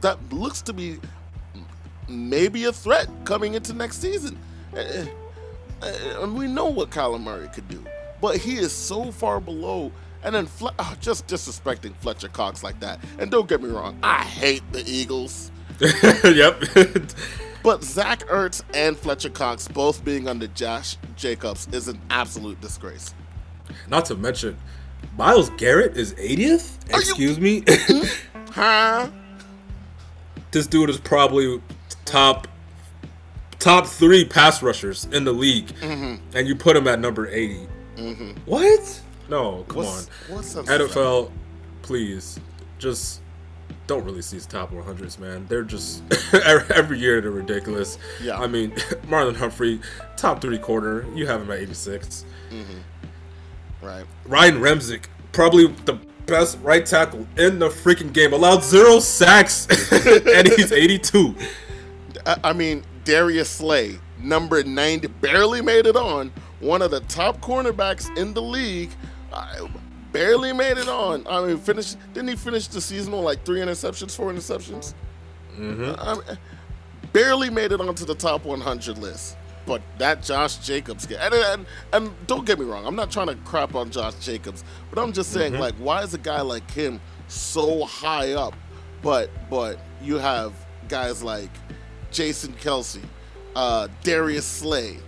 [0.00, 0.98] that looks to be
[2.08, 4.38] maybe a threat coming into next season.
[4.74, 5.06] Eh, eh,
[5.82, 7.82] eh, and we know what Kyler Murray could do,
[8.20, 9.92] but he is so far below.
[10.22, 12.98] And then Fle- oh, ah, just disrespecting Fletcher Cox like that.
[13.18, 15.50] And don't get me wrong, I hate the Eagles.
[16.24, 16.60] yep.
[17.62, 23.14] but Zach Ertz and Fletcher Cox both being under Josh Jacobs is an absolute disgrace.
[23.88, 24.56] Not to mention,
[25.16, 26.76] Myles Garrett is 80th.
[26.90, 27.64] Excuse you- me.
[28.56, 28.60] Hmm?
[28.60, 29.10] huh?
[30.50, 31.60] This dude is probably
[32.06, 32.48] top
[33.58, 36.16] top three pass rushers in the league, mm-hmm.
[36.36, 37.66] and you put him at number 80.
[37.96, 38.30] Mm-hmm.
[38.46, 39.02] What?
[39.28, 40.36] No, come what's, on.
[40.36, 41.30] What's up, NFL,
[41.82, 42.38] please,
[42.78, 43.20] just
[43.86, 45.46] don't release these top 100s, man.
[45.48, 46.02] They're just
[46.34, 47.98] every year they're ridiculous.
[48.22, 48.38] Yeah.
[48.38, 48.70] I mean,
[49.08, 49.80] Marlon Humphrey,
[50.16, 52.24] top three quarter, you have him at 86.
[52.50, 53.86] Mm-hmm.
[53.86, 54.04] Right.
[54.24, 60.48] Ryan Ramczyk, probably the best right tackle in the freaking game, allowed zero sacks, and
[60.48, 61.34] he's 82.
[62.26, 66.32] I mean, Darius Slay, number 90, barely made it on.
[66.60, 68.90] One of the top cornerbacks in the league.
[69.32, 69.68] I
[70.12, 71.26] barely made it on.
[71.28, 71.98] I mean, finished.
[72.12, 74.94] Didn't he finish the season with like three interceptions, four interceptions?
[75.58, 76.00] Mm-hmm.
[76.00, 76.38] I mean,
[77.12, 79.36] barely made it onto the top 100 list.
[79.66, 83.34] But that Josh Jacobs, and, and, and don't get me wrong, I'm not trying to
[83.36, 85.60] crap on Josh Jacobs, but I'm just saying, mm-hmm.
[85.60, 88.54] like, why is a guy like him so high up?
[89.02, 90.52] But but you have
[90.88, 91.50] guys like
[92.10, 93.02] Jason Kelce,
[93.54, 94.98] uh, Darius Slay,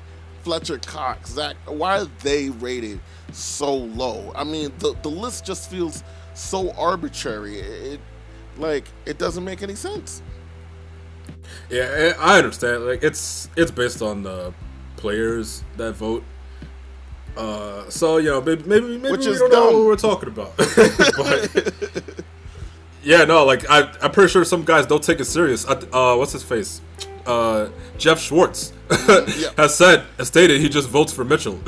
[0.42, 1.56] Fletcher Cox, Zach.
[1.66, 3.00] Why are they rated
[3.32, 4.32] so low?
[4.34, 6.02] I mean, the the list just feels
[6.34, 7.58] so arbitrary.
[7.60, 8.00] It
[8.56, 10.22] like it doesn't make any sense.
[11.70, 12.84] Yeah, I understand.
[12.84, 14.52] Like it's it's based on the
[14.96, 16.24] players that vote.
[17.36, 19.72] Uh, so you know, maybe maybe, maybe Which we is don't dumb.
[19.72, 20.56] know what we're talking about.
[20.56, 22.14] but,
[23.08, 25.66] yeah, no, like I, I'm pretty sure some guys don't take it serious.
[25.66, 26.82] Uh, what's his face?
[27.24, 28.74] Uh, Geoff Schwartz
[29.08, 29.48] yeah.
[29.56, 31.58] has said, has stated he just votes for Mitchell.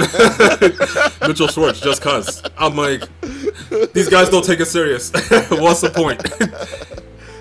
[1.26, 2.42] Mitchell Schwartz, just cause.
[2.58, 3.08] I'm like,
[3.94, 5.10] these guys don't take it serious.
[5.50, 6.22] What's the point?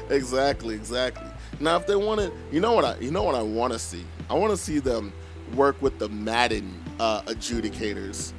[0.09, 1.27] exactly, exactly.
[1.59, 3.79] Now, if they want to, you know what I, you know what I want to
[3.79, 4.05] see.
[4.29, 5.11] I want to see them
[5.55, 8.31] work with the Madden uh, adjudicators.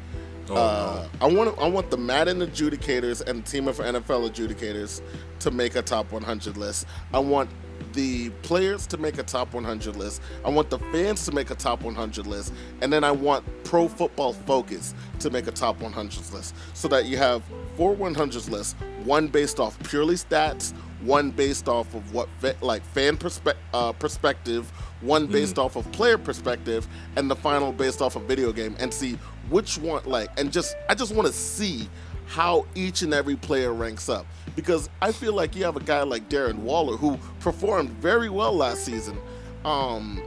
[0.51, 5.01] Oh, uh, I want I want the Madden adjudicators and the team of NFL adjudicators
[5.41, 6.87] to make a top 100 list.
[7.15, 7.51] I want
[7.93, 10.23] the players to make a top 100 list.
[10.45, 13.89] I want the fans to make a top 100 list, and then I want Pro
[13.89, 17.43] Football Focus to make a top 100 list, so that you have
[17.77, 22.29] four 100s lists: one based off purely stats, one based off of what
[22.61, 25.65] like fan perspe- uh, perspective, one based mm.
[25.65, 26.87] off of player perspective,
[27.17, 29.19] and the final based off of video game, and see
[29.51, 31.89] which one like, and just I just want to see
[32.27, 36.03] how each and every player ranks up because I feel like you have a guy
[36.03, 39.19] like Darren Waller who performed very well last season.
[39.65, 40.23] Um,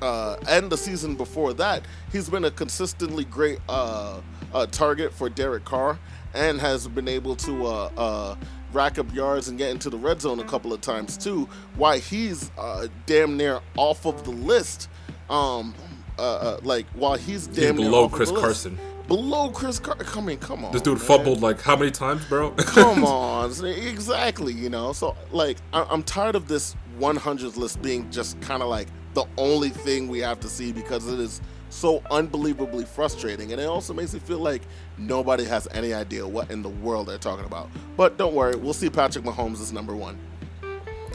[0.00, 4.20] uh, and the season before that, he's been a consistently great uh,
[4.54, 5.98] uh, target for Derek Carr
[6.34, 8.36] and has been able to uh, uh,
[8.72, 11.48] rack up yards and get into the red zone a couple of times too.
[11.74, 14.88] Why he's uh, damn near off of the list.
[15.28, 15.74] Um,
[16.18, 18.78] Uh, uh, like while he's damn he's below Chris Carson
[19.08, 20.06] below Chris Carter.
[20.14, 20.72] I mean, come on.
[20.72, 21.06] This dude man.
[21.06, 22.50] fumbled like how many times, bro?
[22.56, 24.52] come on, exactly.
[24.52, 28.68] You know, so like I- am tired of this 100 list being just kind of
[28.68, 33.60] like the only thing we have to see because it is so unbelievably frustrating, and
[33.60, 34.62] it also makes me feel like
[34.96, 37.68] nobody has any idea what in the world they're talking about.
[37.96, 40.18] But don't worry, we'll see Patrick Mahomes as number one.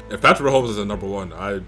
[0.09, 1.61] If Patrick Mahomes is a number one, I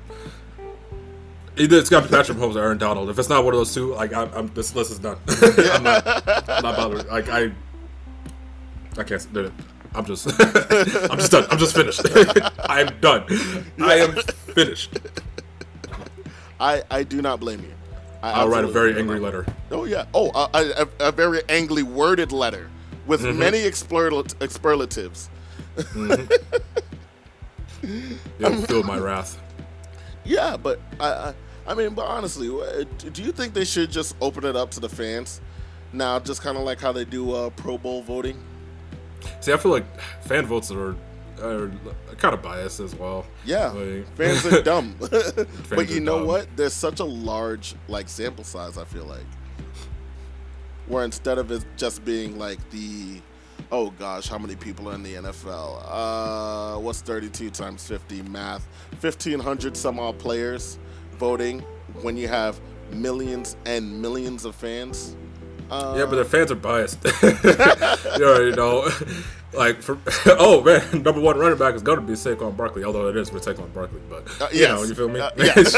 [1.58, 3.10] it's got to be Patrick Mahomes or Aaron Donald.
[3.10, 5.18] If it's not one of those two, like I'm, I'm this list is done.
[5.28, 6.08] I'm not,
[6.50, 7.08] I'm not bothered.
[7.08, 7.52] Like I,
[8.98, 9.54] I can't do it.
[9.94, 11.46] I'm just, I'm just done.
[11.50, 12.02] I'm just finished.
[12.70, 13.26] I'm done.
[13.80, 14.16] I am
[14.54, 15.00] finished.
[16.60, 17.74] I I do not blame you.
[18.22, 19.46] I will write a very angry letter.
[19.72, 20.06] Oh yeah.
[20.14, 22.70] Oh, a, a, a very angry worded letter
[23.06, 23.38] with mm-hmm.
[23.38, 25.30] many experl- expletives.
[25.78, 26.32] Mm-hmm.
[28.40, 29.40] It'll feel my wrath.
[30.24, 31.34] Yeah, but I, I
[31.68, 34.90] I mean, but honestly, do you think they should just open it up to the
[34.90, 35.42] fans
[35.94, 38.44] now, just kind of like how they do uh, Pro Bowl voting?
[39.40, 39.86] See, I feel like
[40.22, 40.96] fan votes are
[41.42, 41.70] are
[42.18, 43.26] kind of biased as well.
[43.46, 44.94] Yeah, like, fans are dumb.
[45.00, 46.28] fans but you know dumb.
[46.28, 46.48] what?
[46.56, 48.78] There's such a large like sample size.
[48.78, 49.26] I feel like
[50.88, 53.22] where instead of it just being like the
[53.72, 55.82] oh gosh, how many people are in the NFL?
[55.88, 58.68] Uh, what's 32 times 50 math?
[59.02, 60.78] 1,500 some odd players
[61.16, 61.62] voting
[62.02, 62.60] when you have
[62.92, 65.16] millions and millions of fans.
[65.70, 67.04] Uh, yeah, but the fans are biased.
[67.24, 68.88] you already know.
[69.54, 69.98] like for
[70.28, 73.30] oh man, number one running back is going to be Saquon Barkley, although it is
[73.30, 74.70] for Saquon Barkley, but Uh, you yes.
[74.70, 75.20] know, you feel me?
[75.20, 75.76] Uh, yes.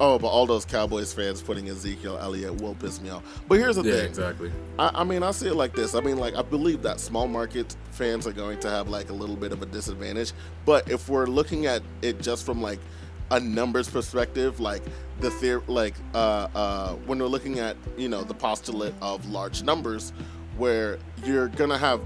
[0.00, 3.22] oh, but all those Cowboys fans putting Ezekiel Elliott will piss me off.
[3.48, 4.06] But here's the yeah, thing.
[4.06, 4.52] exactly.
[4.78, 5.94] I, I mean, I see it like this.
[5.94, 9.14] I mean, like, I believe that small market fans are going to have like a
[9.14, 10.32] little bit of a disadvantage.
[10.64, 12.80] But if we're looking at it just from like
[13.30, 14.82] a numbers perspective, like
[15.20, 19.62] the theory, like uh, uh, when we're looking at you know the postulate of large
[19.62, 20.12] numbers,
[20.56, 22.00] where you're gonna have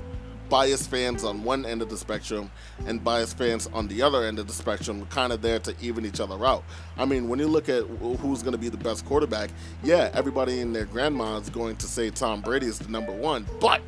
[0.51, 2.51] biased fans on one end of the spectrum
[2.87, 6.05] and biased fans on the other end of the spectrum, kind of there to even
[6.05, 6.65] each other out.
[6.99, 9.51] I mean, when you look at who's going to be the best quarterback,
[9.85, 13.47] yeah, everybody in their grandma is going to say Tom Brady is the number one,
[13.61, 13.81] but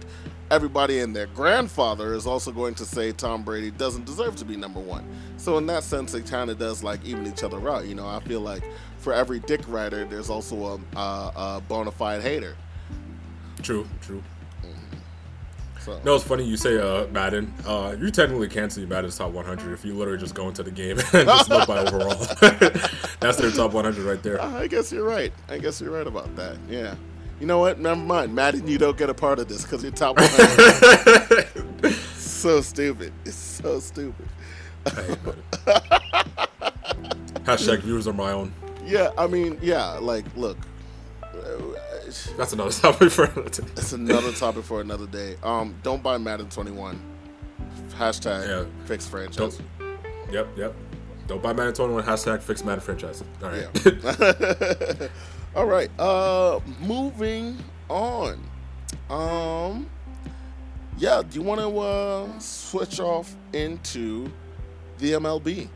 [0.52, 4.54] everybody and their grandfather is also going to say Tom Brady doesn't deserve to be
[4.54, 5.04] number one.
[5.38, 7.86] So in that sense, it kind of does like even each other out.
[7.86, 8.62] You know, I feel like
[8.98, 12.54] for every dick rider, there's also a, a, a bona fide hater.
[13.62, 14.22] True, true.
[15.80, 17.52] So No, it's funny you say uh, Madden.
[17.66, 20.70] Uh, you technically can see Madden's top 100 if you literally just go into the
[20.70, 22.10] game and just look by overall.
[23.20, 24.40] That's their top 100 right there.
[24.40, 25.32] I guess you're right.
[25.48, 26.56] I guess you're right about that.
[26.68, 26.94] Yeah.
[27.42, 27.80] You know what?
[27.80, 28.32] Never mind.
[28.36, 31.92] Madden, you don't get a part of this because you're top 100.
[32.16, 33.12] so stupid.
[33.24, 34.28] It's so stupid.
[37.42, 38.52] Hashtag viewers are my own.
[38.86, 40.56] Yeah, I mean, yeah, like, look.
[42.36, 43.64] That's another topic for another day.
[43.76, 45.34] It's another topic for another day.
[45.42, 46.96] Um, don't buy Madden 21.
[47.96, 48.64] Hashtag Yeah.
[48.84, 49.58] fix franchise.
[50.30, 50.76] Yep, yep.
[51.26, 52.04] Don't buy Madden 21.
[52.04, 53.24] Hashtag fix Madden franchise.
[53.42, 53.66] All right.
[53.84, 55.08] Yeah.
[55.54, 55.90] All right.
[55.98, 58.42] Uh, moving on.
[59.10, 59.88] Um,
[60.98, 61.22] yeah.
[61.28, 64.30] Do you want to uh switch off into
[64.98, 65.68] the MLB?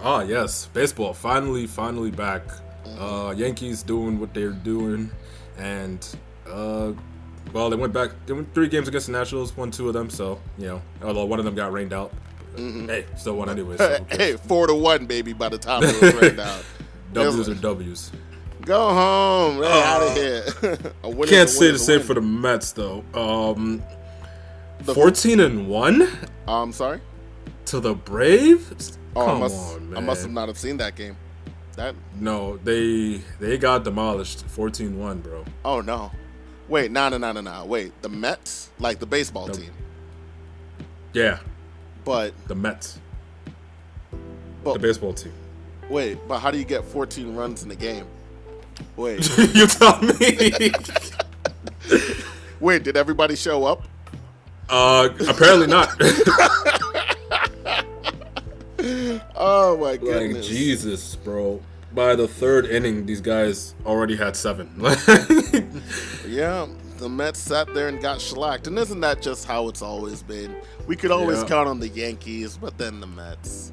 [0.00, 2.42] Ah, yes, baseball finally, finally back.
[2.98, 5.10] Uh, Yankees doing what they're doing,
[5.58, 6.06] and
[6.48, 6.92] uh,
[7.52, 8.10] well, they went back.
[8.26, 10.10] They went three games against the Nationals, won two of them.
[10.10, 12.12] So you know, although one of them got rained out,
[12.56, 13.76] hey, still won anyway.
[13.78, 15.32] So hey, four to one, baby.
[15.32, 16.58] By the time it was rained now,
[17.24, 18.12] W's are W's.
[18.62, 19.60] go home.
[19.60, 21.24] Get out of here.
[21.26, 23.04] Can't say the same for the Mets though.
[23.14, 23.82] Um,
[24.80, 26.08] The- fourteen and one
[26.48, 27.00] I'm sorry.
[27.66, 28.98] to the Braves.
[29.14, 29.74] Oh, Come I must.
[29.76, 29.96] on, man.
[29.98, 31.16] I must have not have seen that game.
[31.76, 31.94] That.
[32.20, 35.44] No, they they got demolished 14-1, bro.
[35.64, 36.10] Oh no.
[36.68, 37.64] Wait, no, no, no, no, no.
[37.66, 39.70] Wait, the Mets, like the baseball The- team,
[41.12, 41.38] Yeah,
[42.04, 42.98] but the Mets,
[44.64, 45.32] but the baseball team.
[45.88, 48.06] Wait, but how do you get 14 runs in a game?
[48.96, 50.72] Wait, you tell me.
[52.60, 53.82] wait, did everybody show up?
[54.68, 55.90] uh, apparently not.
[59.34, 60.34] Oh my goodness.
[60.48, 60.56] like.
[60.56, 61.60] Jesus, bro.
[61.92, 64.70] By the third inning, these guys already had seven.
[66.26, 66.66] Yeah,
[66.98, 68.66] the Mets sat there and got shellacked.
[68.66, 70.54] And isn't that just how it's always been?
[70.86, 71.48] We could always Yeah.
[71.48, 73.72] count on the Yankees, but then the Mets.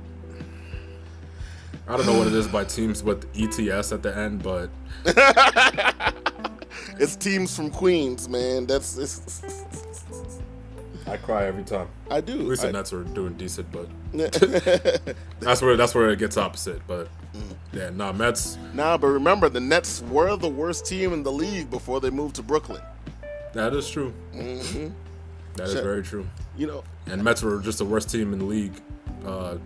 [1.87, 4.69] I don't know what it is by teams with ETS at the end, but
[6.99, 8.65] It's teams from Queens, man.
[8.67, 9.41] That's it's,
[11.07, 11.87] I cry every time.
[12.09, 12.33] I do.
[12.33, 13.87] At least the I- Nets are doing decent, but
[15.39, 16.81] that's where that's where it gets opposite.
[16.87, 17.09] But
[17.73, 18.57] yeah, nah, Mets.
[18.73, 22.35] nah, but remember, the Nets were the worst team in the league before they moved
[22.35, 22.81] to Brooklyn.
[23.53, 24.11] That is true.
[24.33, 24.89] hmm
[25.55, 26.27] That is very true.
[26.55, 28.73] You know, And Mets were just the worst team in the league
[29.25, 29.57] uh,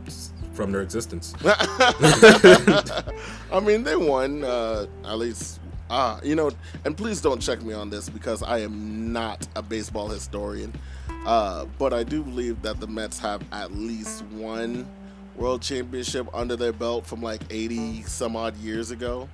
[0.57, 1.33] from their existence.
[1.45, 5.61] I mean, they won uh, at least.
[5.89, 6.51] Uh, you know,
[6.83, 10.73] and please don't check me on this because I am not a baseball historian.
[11.25, 14.85] Uh, but I do believe that the Mets have at least one
[15.37, 19.29] world championship under their belt from like 80 some odd years ago.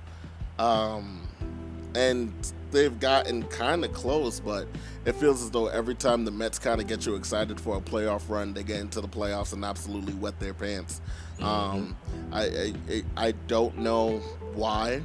[0.60, 1.26] Um,
[1.96, 2.32] and
[2.74, 4.66] they've gotten kind of close, but
[5.06, 7.80] it feels as though every time the Mets kind of get you excited for a
[7.80, 11.00] playoff run, they get into the playoffs and absolutely wet their pants.
[11.40, 11.96] Um,
[12.32, 14.18] I, I I- don't know
[14.54, 15.02] why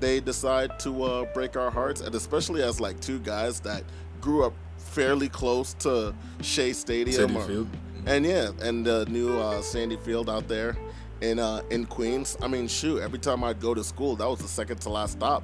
[0.00, 3.82] they decide to uh, break our hearts, and especially as like two guys that
[4.20, 7.68] grew up fairly close to Shea Stadium, or- Field.
[8.06, 10.76] and yeah, and the new uh, Citi Field out there
[11.20, 12.36] in uh, in Queens.
[12.42, 15.12] I mean, shoot, every time I'd go to school, that was the second to last
[15.12, 15.42] stop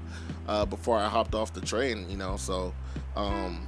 [0.49, 2.09] uh, before I hopped off the train.
[2.11, 2.74] You know, so
[3.16, 3.66] um,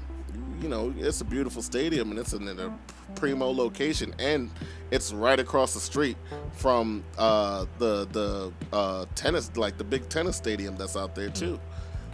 [0.61, 2.79] you know, it's a beautiful stadium and it's in a
[3.15, 4.51] primo location, and
[4.91, 6.17] it's right across the street
[6.53, 11.59] from uh, the the uh, tennis, like the big tennis stadium that's out there too.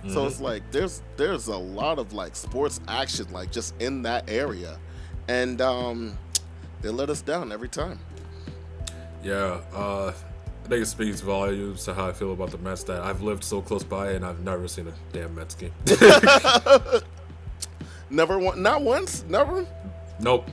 [0.08, 4.30] So it's like there's there's a lot of like sports action like just in that
[4.30, 4.78] area,
[5.28, 6.16] and um,
[6.80, 7.98] they let us down every time.
[9.22, 10.14] Yeah, uh,
[10.64, 13.42] I think it speaks volumes to how I feel about the Mets that I've lived
[13.42, 15.72] so close by and I've never seen a damn Mets game.
[18.10, 19.64] Never one, not once, never.
[20.18, 20.50] Nope.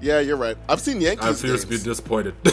[0.00, 0.56] Yeah, you're right.
[0.68, 1.24] I've seen Yankees.
[1.24, 1.82] I refuse games.
[1.82, 2.34] to be disappointed.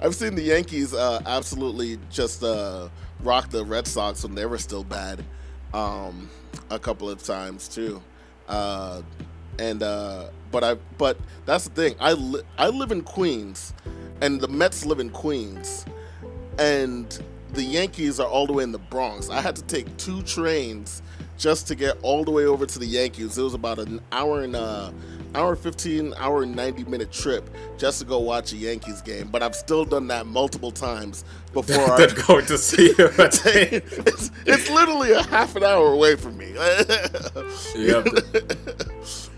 [0.00, 2.88] I've seen the Yankees uh, absolutely just uh,
[3.20, 5.22] rock the Red Sox when they were still bad,
[5.74, 6.30] um,
[6.70, 8.02] a couple of times too.
[8.48, 9.02] Uh,
[9.58, 11.96] and uh, but I but that's the thing.
[12.00, 13.72] I li- I live in Queens,
[14.20, 15.84] and the Mets live in Queens,
[16.58, 17.18] and
[17.52, 19.30] the Yankees are all the way in the Bronx.
[19.30, 21.02] I had to take two trains
[21.38, 23.38] just to get all the way over to the Yankees.
[23.38, 24.90] It was about an hour and uh
[25.36, 29.54] hour 15 hour 90 minute trip just to go watch a yankees game but i've
[29.54, 33.10] still done that multiple times before I, Than going to see him.
[33.18, 38.02] it's, it's literally a half an hour away from me yeah.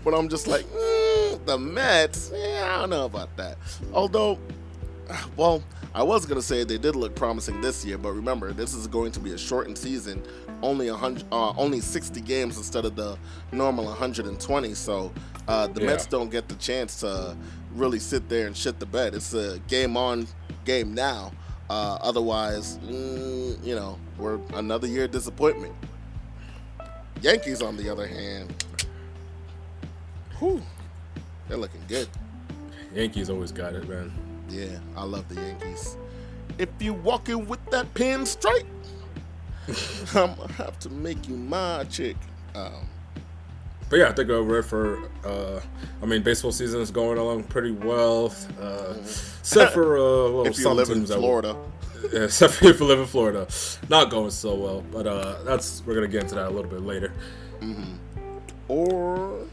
[0.03, 3.57] but i'm just like mm, the mets yeah, i don't know about that
[3.93, 4.39] although
[5.37, 5.63] well
[5.95, 8.87] i was going to say they did look promising this year but remember this is
[8.87, 10.21] going to be a shortened season
[10.61, 13.17] only 100 uh, only 60 games instead of the
[13.51, 15.11] normal 120 so
[15.47, 15.87] uh, the Yeah.
[15.87, 17.35] mets don't get the chance to
[17.73, 20.27] really sit there and shit the bed it's a game on
[20.65, 21.31] game now
[21.69, 25.73] uh, otherwise mm, you know we're another year of disappointment
[27.21, 28.53] yankees on the other hand
[30.39, 30.61] whew,
[31.47, 32.07] they're looking good
[32.95, 34.11] Yankees always got it, man.
[34.49, 35.97] Yeah i love the yankees
[36.57, 38.65] if you walking with that pinstripe
[40.15, 42.15] i'm gonna have to make you my chick
[42.55, 42.87] um,
[43.89, 45.01] But yeah, I think uh, we're for.
[45.25, 45.59] Uh,
[46.01, 48.93] I mean, baseball season is going along pretty well, uh,
[49.39, 51.55] except for uh, well, if you live in that- florida
[52.13, 53.47] Yeah, except for if you live in Florida,
[53.89, 54.83] not going so well.
[54.91, 57.11] But uh, that's we're gonna get into that a little bit later.
[58.67, 59.45] or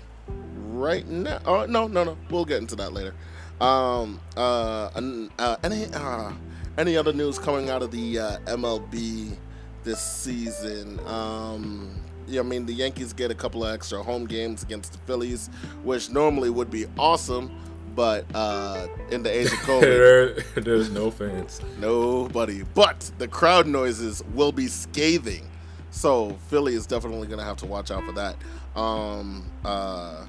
[0.68, 1.40] right now.
[1.44, 2.16] Oh no, no, no.
[2.30, 3.14] We'll get into that later.
[3.60, 4.90] Um, uh,
[5.38, 6.32] uh, any uh,
[6.76, 9.36] any other news coming out of the uh, MLB
[9.82, 11.00] this season?
[11.06, 11.94] Um,
[12.26, 15.48] yeah, I mean the Yankees get a couple of extra home games against the Phillies,
[15.84, 17.50] which normally would be awesome,
[17.94, 19.80] but uh, in the age of COVID,
[20.54, 21.60] there, there's no fans.
[21.78, 22.62] Nobody.
[22.74, 25.48] But the crowd noises will be scathing.
[25.90, 28.36] So Philly is definitely going to have to watch out for that.
[28.78, 30.26] Um, uh,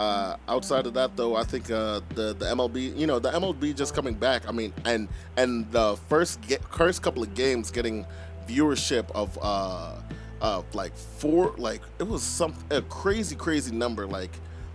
[0.00, 3.76] uh, outside of that, though, I think uh, the the MLB, you know, the MLB
[3.76, 4.48] just coming back.
[4.48, 8.06] I mean, and and the first get, first couple of games getting
[8.48, 14.30] viewership of uh, like four, like it was some a crazy crazy number, like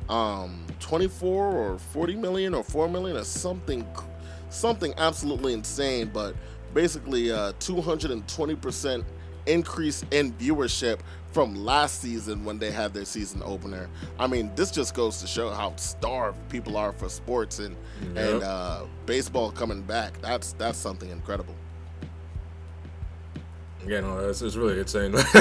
[0.07, 3.83] um 24 or 40 million or 4 million or something
[4.51, 6.35] something absolutely insane but
[6.75, 9.03] basically uh 220%
[9.47, 10.99] increase in viewership
[11.35, 15.27] from last season when they had their season opener i mean this just goes to
[15.27, 17.75] show how starved people are for sports and
[18.15, 21.53] and uh baseball coming back that's that's something incredible
[23.85, 25.13] Yeah, no, it's, it's really insane.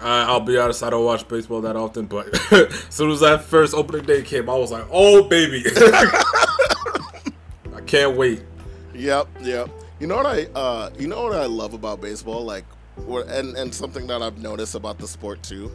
[0.00, 3.44] I, I'll be honest, I don't watch baseball that often, but as soon as that
[3.44, 8.42] first opening day came, I was like, "Oh baby, I can't wait."
[8.94, 9.70] Yep, yep.
[10.00, 12.64] You know what I uh you know what I love about baseball like
[12.96, 15.70] and and something that I've noticed about the sport too.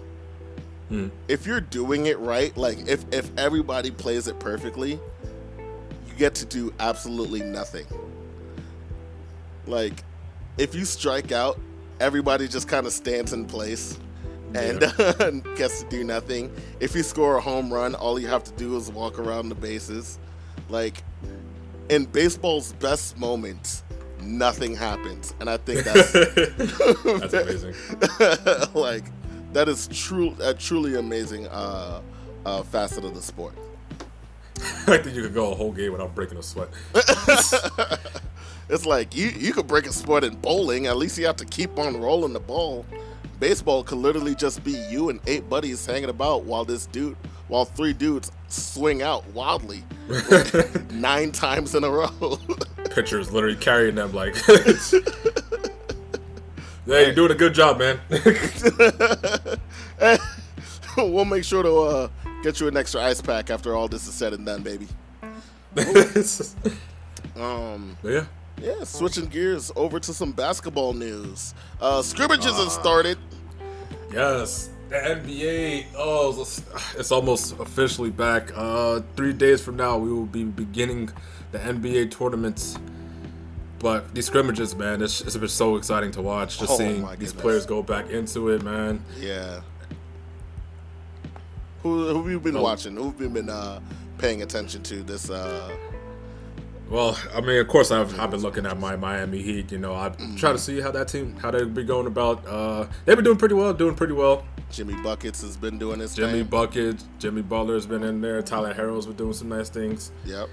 [0.90, 1.10] Hmm.
[1.28, 5.00] If you're doing it right, like if if everybody plays it perfectly,
[5.58, 7.86] you get to do absolutely nothing.
[9.66, 10.04] Like
[10.58, 11.60] if you strike out,
[12.00, 13.98] everybody just kind of stands in place
[14.56, 16.52] and gets to do nothing.
[16.80, 19.56] If you score a home run, all you have to do is walk around the
[19.56, 20.20] bases.
[20.70, 21.04] Like
[21.90, 23.84] in baseball's best moments,
[24.28, 27.74] nothing happens, and I think that's That's amazing.
[28.74, 29.06] like
[29.54, 32.02] that is true a truly amazing uh,
[32.46, 33.56] uh, facet of the sport.
[34.88, 36.70] I think you could go a whole game without breaking a sweat.
[38.70, 40.88] It's like you you could break a sport in bowling.
[40.88, 42.86] At least you have to keep on rolling the ball.
[43.40, 47.16] Baseball could literally just be you and eight buddies hanging about while this dude,
[47.48, 49.84] while three dudes swing out wildly
[50.92, 52.40] nine times in a row.
[52.98, 54.36] Pitchers literally carrying them like.
[56.88, 58.00] yeah, you're doing a good job, man.
[60.98, 62.08] we'll make sure to uh,
[62.42, 64.88] get you an extra ice pack after all this is said and done, baby.
[67.36, 68.26] Um, yeah.
[68.60, 71.54] yeah, switching gears over to some basketball news.
[71.80, 73.20] Uh, scrimmages have started.
[74.12, 75.86] Yes, the NBA.
[75.96, 76.64] Oh, it's-
[76.98, 78.52] it's almost officially back.
[78.56, 81.12] Uh, three days from now, we will be beginning
[81.52, 82.78] the NBA tournaments.
[83.80, 86.58] But these scrimmages, man, it's, it's been so exciting to watch.
[86.58, 89.04] Just Oh, seeing these players go back into it, man.
[89.20, 89.62] Yeah.
[91.84, 92.64] Who who have you been Oh.
[92.64, 92.96] watching?
[92.96, 93.80] Who have you been uh,
[94.18, 95.70] paying attention to this uh,
[96.90, 99.72] Well, I mean, of course, I've, I've been looking at my Miami Heat.
[99.72, 100.38] You know, I Mm-hmm.
[100.38, 102.46] try to see how that team, how they be going about.
[102.48, 104.44] Uh, they've been doing pretty well, doing pretty well.
[104.72, 106.44] Jimmy Buckets has been doing his Jimmy thing.
[106.48, 108.42] Bucket, Jimmy Butler's been in there.
[108.42, 110.12] Tyler Herro's been doing some nice things.
[110.26, 110.50] Yep.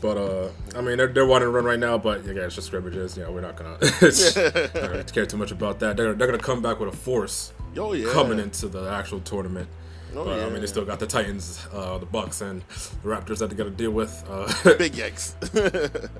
[0.00, 1.96] But uh, I mean, they're, they're wanting to run right now.
[1.98, 3.16] But again, it's just scrimmages.
[3.16, 5.96] You know, we're not gonna, it's, not gonna care too much about that.
[5.96, 8.10] They're, they're gonna come back with a force Oh yeah.
[8.12, 9.68] coming into the actual tournament.
[10.14, 13.38] Oh, but I mean, they still got the Titans, uh, the Bucks, and the Raptors
[13.38, 14.24] that they got to deal with.
[14.28, 14.46] Uh,
[14.78, 15.34] Big yikes.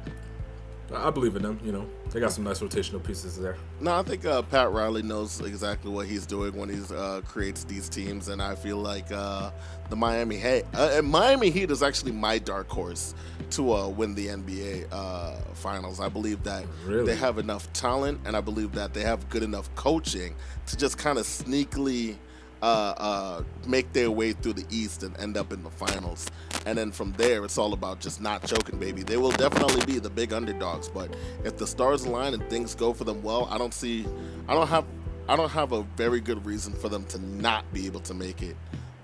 [0.95, 1.59] I believe in them.
[1.65, 3.57] You know, they got some nice rotational pieces there.
[3.81, 7.65] No, I think uh, Pat Riley knows exactly what he's doing when he uh, creates
[7.65, 9.51] these teams, and I feel like uh,
[9.91, 13.15] the Miami Heat, uh, and Miami Heat is actually my dark horse
[13.51, 15.99] to uh, win the NBA uh, Finals.
[16.01, 17.05] I believe that Really?
[17.07, 20.99] they have enough talent, and I believe that they have good enough coaching to just
[20.99, 22.17] kind of sneakily
[22.63, 26.27] uh, uh, make their way through the East and end up in the finals.
[26.65, 29.03] And then from there, it's all about just not choking, baby.
[29.03, 32.93] They will definitely be the big underdogs, but if the stars align and things go
[32.93, 34.07] for them well, I don't see,
[34.49, 34.85] I don't have,
[35.29, 38.43] I don't have a very good reason for them to not be able to make
[38.43, 38.57] it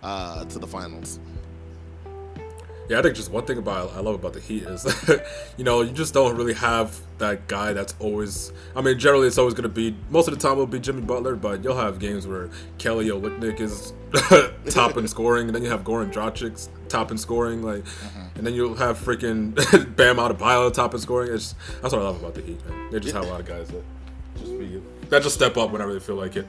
[0.02, 1.20] uh, to the finals.
[2.88, 4.84] Yeah, I think just one thing about I love about the Heat is,
[5.56, 8.52] you know, you just don't really have that guy that's always.
[8.74, 11.02] I mean, generally it's always going to be most of the time it'll be Jimmy
[11.02, 13.92] Butler, but you'll have games where Kelly Olynyk is
[14.74, 18.38] top in scoring, and then you have Goran Dragic top in scoring, like, mm-hmm.
[18.38, 19.54] and then you'll have freaking
[19.96, 21.32] Bam Adebayo top in scoring.
[21.32, 22.90] It's that's what I love about the Heat, man.
[22.90, 23.84] They just have a lot of guys that
[24.36, 26.46] just be that just step up whenever they feel like it.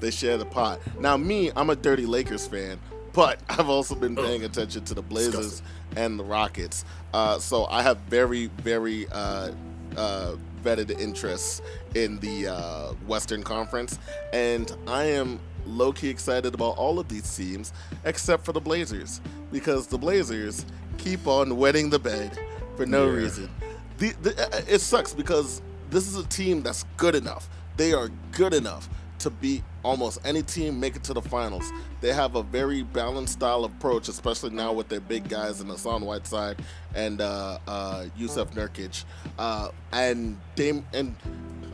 [0.00, 0.80] they share the pot.
[1.00, 2.78] Now, me, I'm a dirty Lakers fan,
[3.12, 5.62] but I've also been paying attention to the Blazers
[5.96, 6.84] and the Rockets.
[7.12, 9.50] Uh, so I have very, very uh,
[9.96, 11.62] uh, vetted interests
[11.94, 13.98] in the uh, Western Conference,
[14.32, 17.72] and I am low key excited about all of these teams
[18.04, 19.20] except for the Blazers
[19.52, 20.64] because the Blazers
[20.96, 22.38] keep on wetting the bed
[22.76, 23.12] for no Yeah.
[23.16, 23.50] reason.
[23.98, 27.48] The, the, uh, it sucks because this is a team that's good enough.
[27.76, 28.88] They are good enough
[29.20, 31.72] to beat almost any team, make it to the finals.
[32.00, 36.02] They have a very balanced style approach, especially now with their big guys in Hassan
[36.02, 36.58] Whiteside
[36.94, 39.04] and uh, uh, Jusuf Nurkic,
[39.38, 41.14] uh, and Dame and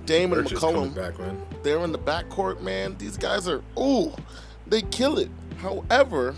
[0.06, 2.96] Damon Nurkic's coming McCollum back, they're in the backcourt, man.
[2.98, 4.12] These guys are ooh,
[4.66, 5.30] they kill it.
[5.58, 6.34] However,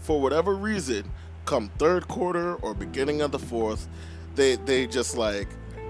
[0.00, 1.10] for whatever reason,
[1.44, 3.88] come third quarter or beginning of the fourth,
[4.34, 5.48] they they just like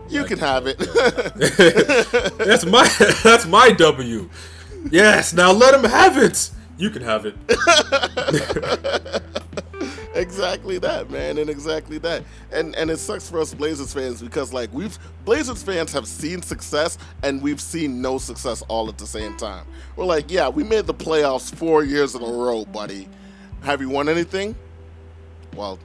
[0.09, 0.79] you can have it.
[2.39, 2.89] That's my
[3.23, 4.29] that's my W.
[4.91, 6.51] Yes, now let him have it.
[6.77, 7.37] You can have it.
[10.15, 12.25] exactly that, man, and exactly that.
[12.51, 16.43] And and it sucks for us Blazers fans because like we've Blazers fans have seen
[16.43, 19.67] success and we've seen no success all at the same time.
[19.97, 23.09] We're like, yeah, we made the playoffs four years in a row, buddy.
[23.63, 24.57] Have you won anything?
[25.55, 25.79] Well,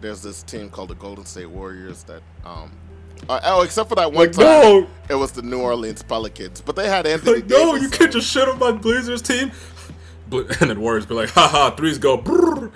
[0.00, 2.72] there's this team called the Golden State Warriors that um
[3.28, 4.86] uh, oh, except for that one Like, time, no!
[5.08, 6.60] it was the New Orleans Pelicans.
[6.60, 9.50] But they had Anthony Like, no, you can't just shit on my Blazers team.
[10.32, 12.16] And then Warriors be like, haha, threes go.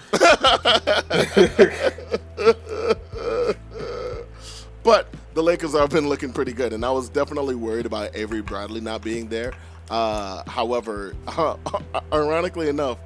[4.82, 8.40] But the Lakers have been looking pretty good, and I was definitely worried about Avery
[8.42, 9.52] Bradley not being there.
[9.90, 11.14] Uh, however,
[12.12, 12.98] ironically enough,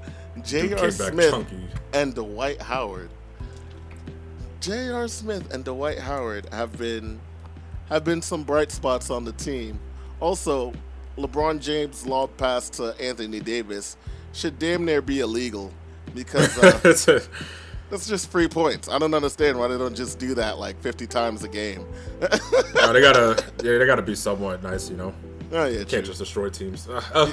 [0.45, 0.91] J.R.
[0.91, 1.69] Smith chunky.
[1.93, 3.09] and Dwight Howard,
[4.61, 5.09] J.R.
[5.09, 7.19] Smith and Dwight Howard have been
[7.91, 9.79] have been some bright spots on the team.
[10.21, 10.73] Also,
[11.19, 13.97] LeBron James' long pass to Anthony Davis
[14.33, 15.73] should damn near be illegal
[16.15, 16.59] because
[17.09, 17.21] uh,
[17.91, 18.89] That's just free points.
[18.89, 21.85] I don't understand why they don't just do that like 50 times a game.
[22.21, 25.13] They gotta, yeah, they gotta be somewhat nice, you know.
[25.53, 26.89] Oh yeah, Can't just destroy teams.
[26.89, 27.33] Uh, uh,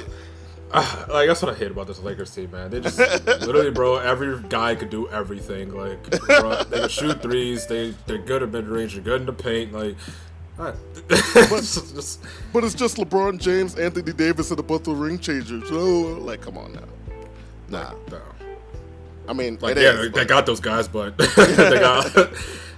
[0.72, 2.72] uh, like that's what I hate about this Lakers team, man.
[2.72, 3.98] They just literally, bro.
[3.98, 5.74] Every guy could do everything.
[5.76, 7.68] Like, bro, they can shoot threes.
[7.68, 8.94] They they're good at mid range.
[8.94, 9.72] They're good in the paint.
[9.72, 9.96] Like,
[11.50, 12.20] just-
[12.54, 15.64] But it's just LeBron James, Anthony Davis, and a bunch of ring changers.
[15.72, 16.82] Oh, like, come on now.
[17.70, 18.22] Nah, no.
[19.28, 22.16] I mean, Like, yeah, is, they, but- they got those guys, but they got.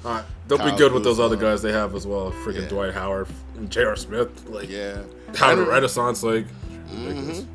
[0.06, 2.32] Uh, they'll Kyle be good with those other guys they have as well.
[2.44, 2.68] Freaking Yeah.
[2.70, 3.28] Dwight Howard,
[3.58, 3.96] and J.R.
[3.96, 5.02] Smith, like yeah.
[5.28, 6.46] a And renaissance, like
[6.92, 7.46] ridiculous.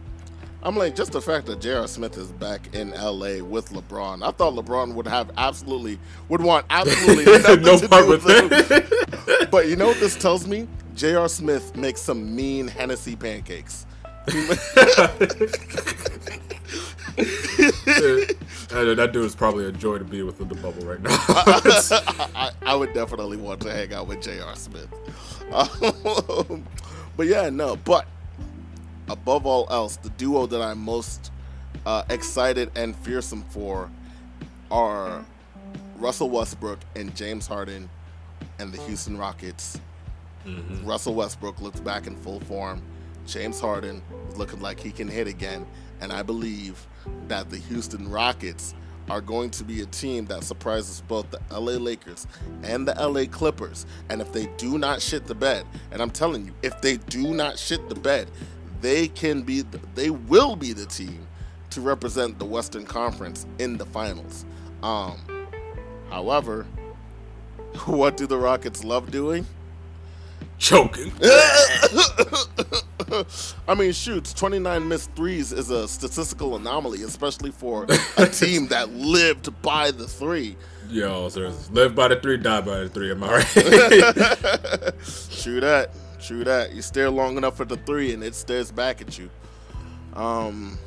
[0.65, 1.87] I'm like, just the fact that J.R.
[1.87, 3.43] Smith is back in L.A.
[3.43, 4.27] with LeBron.
[4.27, 5.99] I thought LeBron would have absolutely
[6.31, 9.51] would want absolutely nothing no to part do with it.
[9.51, 10.67] But you know what this tells me?
[10.95, 11.29] J.R.
[11.29, 13.87] Smith makes some mean Hennessy pancakes.
[18.75, 21.17] That dude is probably a joy to be within the bubble right now.
[22.35, 24.57] I, I would definitely want to hang out with J.R.
[24.57, 24.89] Smith.
[25.53, 26.65] Um,
[27.17, 27.77] but yeah, no.
[27.77, 28.09] But
[29.09, 31.31] above all else, the duo that I'm most
[31.87, 33.91] uh, excited and fearsome for
[34.71, 35.25] are
[35.97, 37.89] Russell Westbrook and James Harden
[38.59, 39.81] and the Houston Rockets.
[40.47, 40.87] Mm-hmm.
[40.87, 42.83] Russell Westbrook looks back in full form.
[43.27, 45.67] James Harden is looking like he can hit again.
[46.01, 46.87] And I believe
[47.29, 48.75] that the Houston Rockets
[49.11, 52.27] are going to be a team that surprises both the LA Lakers
[52.63, 53.87] and the LA Clippers.
[54.09, 57.35] And if they do not shit the bed, and I'm telling you, if they do
[57.35, 58.29] not shit the bed,
[58.85, 59.65] they can be,
[59.95, 61.27] they will be the team
[61.71, 64.45] to represent the Western Conference in the finals.
[64.83, 65.19] Um,
[66.11, 66.65] however,
[67.87, 69.47] what do the Rockets love doing?
[70.59, 71.13] Choking.
[73.67, 77.87] I mean, shoots 29 missed threes is a statistical anomaly, especially for
[78.19, 80.57] a team that lived by the three.
[80.91, 83.11] Yo, sir, live by the three, die by the three.
[83.11, 83.47] Am I right?
[85.43, 85.91] True that.
[86.25, 86.73] True that.
[86.73, 89.29] You stare long enough at the three, and it stares back at you.
[90.15, 90.79] Um,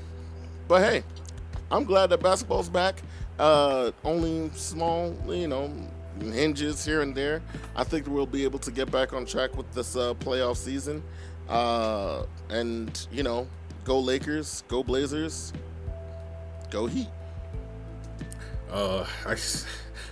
[0.68, 1.04] but hey,
[1.70, 3.04] I'm glad that basketball's back.
[3.38, 5.72] Uh, only small, you know,
[6.20, 7.44] hinges here and there.
[7.76, 11.04] I think we'll be able to get back on track with this uh, playoff season.
[11.48, 13.48] Uh, and, you know,
[13.84, 15.54] go Lakers, go Blazers,
[16.72, 17.10] go Heat.
[18.72, 19.36] Uh, I,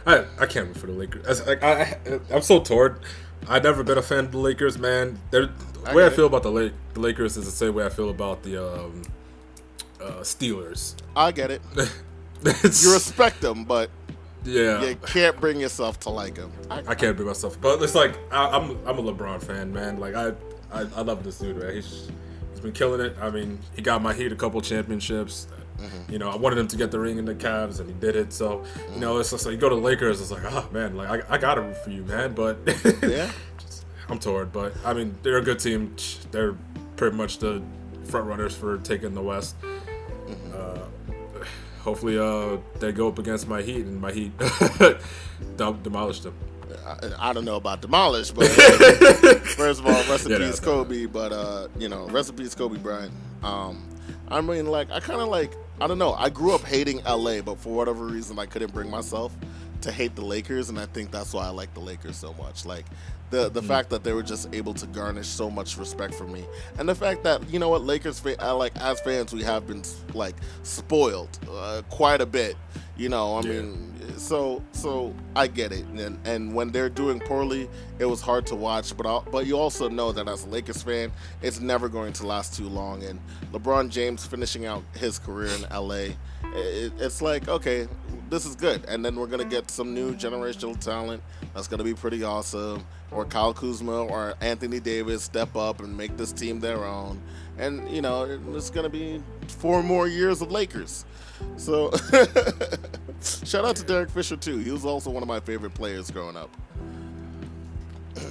[0.06, 1.42] I, I can't wait for the Lakers.
[1.42, 1.98] I, I,
[2.32, 3.00] I'm so torn.
[3.48, 5.20] I've never been a fan of the Lakers, man.
[5.32, 7.86] They're, the way I, I feel about the, Lake, the Lakers is the same way
[7.86, 9.04] I feel about the um,
[10.02, 10.96] uh, Steelers.
[11.16, 11.62] I get it.
[11.76, 13.90] you respect them, but
[14.44, 16.52] yeah, you can't bring yourself to like him.
[16.70, 19.74] I, I can't bring myself, but it's like I, am I'm, I'm a LeBron fan,
[19.74, 20.00] man.
[20.00, 20.30] Like I,
[20.72, 21.74] I, I love this dude, man.
[21.74, 22.10] He's
[22.52, 23.16] he's been killing it.
[23.20, 25.48] I mean, he got my Heat a couple championships.
[25.78, 26.12] Mm-hmm.
[26.12, 28.16] You know, I wanted him to get the ring in the Cavs, and he did
[28.16, 28.32] it.
[28.32, 28.94] So, mm-hmm.
[28.94, 30.22] you know, it's just like you go to Lakers.
[30.22, 32.34] It's like, oh man, like I, I got it for you, man.
[32.34, 32.58] But
[33.04, 33.32] yeah,
[34.10, 34.50] I'm torn.
[34.54, 35.96] But I mean, they're a good team.
[36.32, 36.56] They're
[36.96, 37.62] pretty much the
[38.06, 39.56] front runners for taking the West.
[39.62, 40.54] Mm-hmm.
[40.54, 41.46] Uh,
[41.82, 44.32] hopefully uh, they go up against my Heat and my Heat
[45.58, 46.34] demolish them.
[46.86, 48.48] I, I, don't know about demolish, but
[49.58, 51.06] first of all, rest in yeah, peace, Kobe.
[51.06, 53.12] But uh, you know, rest in peace, Kobe Bryant.
[53.44, 53.88] Um,
[54.28, 56.14] I mean, like, I kind of like, I don't know.
[56.14, 59.36] I grew up hating LA, but for whatever reason, I couldn't bring myself
[59.82, 62.66] to hate the Lakers, and I think that's why I like the Lakers so much.
[62.66, 62.86] Like
[63.30, 63.68] the the mm.
[63.68, 66.46] fact that they were just able to garnish so much respect for me,
[66.80, 69.68] and the fact that you know what Lakers fan, I like as fans we have
[69.68, 72.56] been like spoiled uh, quite a bit.
[72.98, 73.62] You know, I yeah.
[73.62, 77.70] mean, so so I get it, and and when they're doing poorly,
[78.00, 78.96] it was hard to watch.
[78.96, 82.26] But I'll, but you also know that as a Lakers fan, it's never going to
[82.28, 83.04] last too long.
[83.04, 83.20] And
[83.52, 86.16] LeBron James finishing out his career in LA,
[86.54, 87.88] it, it's like okay,
[88.30, 88.86] this is good.
[88.88, 91.22] And then we're gonna get some new generational talent
[91.54, 92.86] that's gonna be pretty awesome.
[93.12, 97.22] Or Kyle Kuzma or Anthony Davis step up and make this team their own.
[97.58, 101.06] And you know, it's gonna be four more years of Lakers.
[101.58, 101.92] So
[103.22, 104.58] shout out to Derek Fisher too.
[104.58, 106.50] He was also one of my favorite players growing up.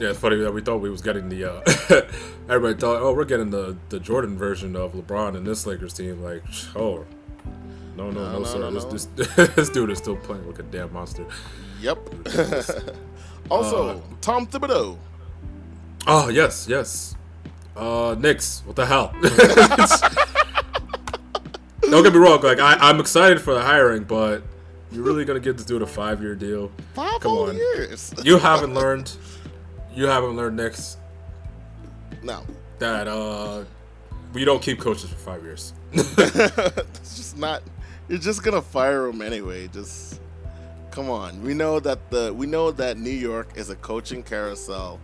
[0.00, 1.44] Yeah, it's funny that we thought we was getting the.
[1.44, 1.60] Uh,
[2.48, 6.22] everybody thought, oh, we're getting the the Jordan version of LeBron in this Lakers team.
[6.22, 6.42] Like,
[6.76, 7.04] oh,
[7.96, 8.60] no, no, no, no sir.
[8.60, 11.26] No, no, this, this, this dude is still playing like a damn monster.
[11.80, 11.98] Yep.
[13.50, 14.96] also, uh, Tom Thibodeau.
[16.06, 17.16] Oh yes, yes.
[17.76, 18.62] Uh, Knicks.
[18.64, 19.12] What the hell?
[21.90, 22.40] Don't get me wrong.
[22.42, 24.42] Like I, I'm excited for the hiring, but
[24.92, 26.70] you're really gonna give this dude a five year deal?
[26.94, 27.56] Five Come on.
[27.56, 28.12] years.
[28.22, 29.12] you haven't learned.
[29.94, 30.98] You haven't learned next.
[32.22, 32.44] No.
[32.78, 33.64] That uh,
[34.32, 35.72] we don't keep coaches for five years.
[35.92, 37.62] it's just not.
[38.08, 39.68] You're just gonna fire him anyway.
[39.68, 40.20] Just
[40.90, 41.42] come on.
[41.42, 45.00] We know that the we know that New York is a coaching carousel.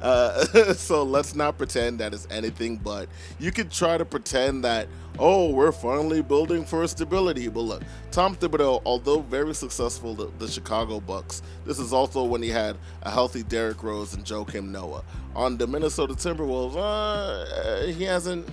[0.00, 3.08] Uh, so let's not pretend that it's anything but.
[3.38, 8.36] You could try to pretend that oh we're finally building for stability, but look, Tom
[8.36, 11.42] Thibodeau, although very successful, the, the Chicago Bucks.
[11.64, 15.04] This is also when he had a healthy Derrick Rose and Joakim Noah.
[15.34, 18.48] On the Minnesota Timberwolves, uh, he hasn't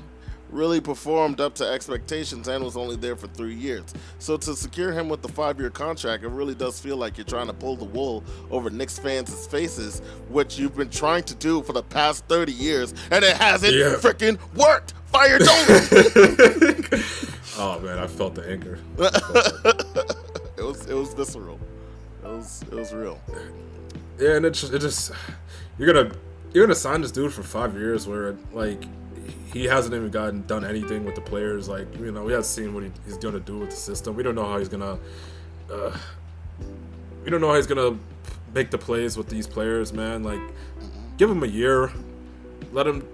[0.52, 3.94] really performed up to expectations and was only there for three years.
[4.20, 7.48] So to secure him with the five-year contract, it really does feel like you're trying
[7.48, 10.00] to pull the wool over Knicks fans' faces,
[10.30, 13.96] which you've been trying to do for the past 30 years, and it hasn't yeah.
[13.96, 14.94] freaking worked.
[15.12, 17.04] Fire Dolan.
[17.58, 18.80] oh man, I felt the anger.
[20.58, 21.60] it was it was visceral.
[22.24, 23.20] It was it was real.
[24.18, 25.12] Yeah, and it just, it just
[25.78, 26.16] you're gonna
[26.54, 28.86] you're gonna sign this dude for five years where like
[29.54, 31.68] he hasn't even gotten done anything with the players.
[31.68, 34.16] Like you know, we haven't seen what he, he's gonna do with the system.
[34.16, 34.98] We don't know how he's gonna.
[35.72, 35.96] Uh,
[37.24, 37.98] we don't know how he's gonna
[38.54, 40.24] make the plays with these players, man.
[40.24, 40.42] Like,
[41.18, 41.92] give him a year,
[42.72, 43.08] let him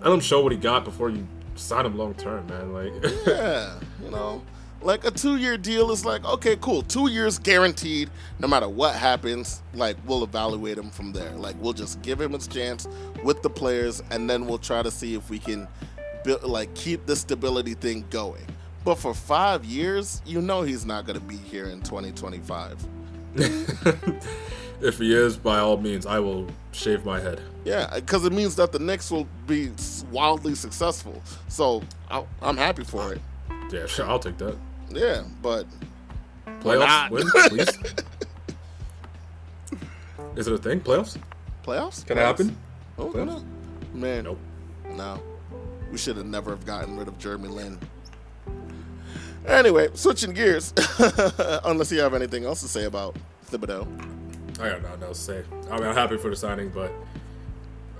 [0.00, 1.26] let him show what he got before you
[1.56, 2.72] sign him long term, man.
[2.72, 2.92] Like,
[3.26, 4.42] yeah, you know,
[4.80, 6.82] Like a two year deal is like, okay, cool.
[6.82, 8.10] Two years guaranteed.
[8.38, 11.32] No matter what happens, like we'll evaluate him from there.
[11.32, 12.86] Like we'll just give him his chance
[13.24, 15.66] with the players, and then we'll try to see if we can
[16.24, 18.44] build, like keep the stability thing going.
[18.84, 22.86] But for five years, you know he's not going to be here in 2025.
[24.80, 27.42] if he is, by all means, I will shave my head.
[27.64, 29.72] Yeah, because it means that the Knicks will be
[30.10, 31.20] wildly successful.
[31.48, 33.20] So i am happy for it.
[33.70, 34.56] Yeah, sure, I'll take that.
[34.90, 35.66] Yeah, but
[36.60, 37.68] playoffs win, please.
[40.36, 40.80] Is it a thing?
[40.80, 41.18] Playoffs?
[41.64, 42.06] Playoffs?
[42.06, 42.56] Can it happen?
[42.98, 43.44] Oh, playoffs?
[43.92, 44.38] Man, nope.
[44.90, 45.20] No,
[45.90, 47.78] we should have never have gotten rid of Jeremy Lin.
[49.46, 50.72] Anyway, switching gears.
[51.64, 53.16] Unless you have anything else to say about
[53.50, 53.86] Thibodeau.
[54.60, 55.44] I got nothing else to say.
[55.70, 56.92] I mean, I'm happy for the signing, but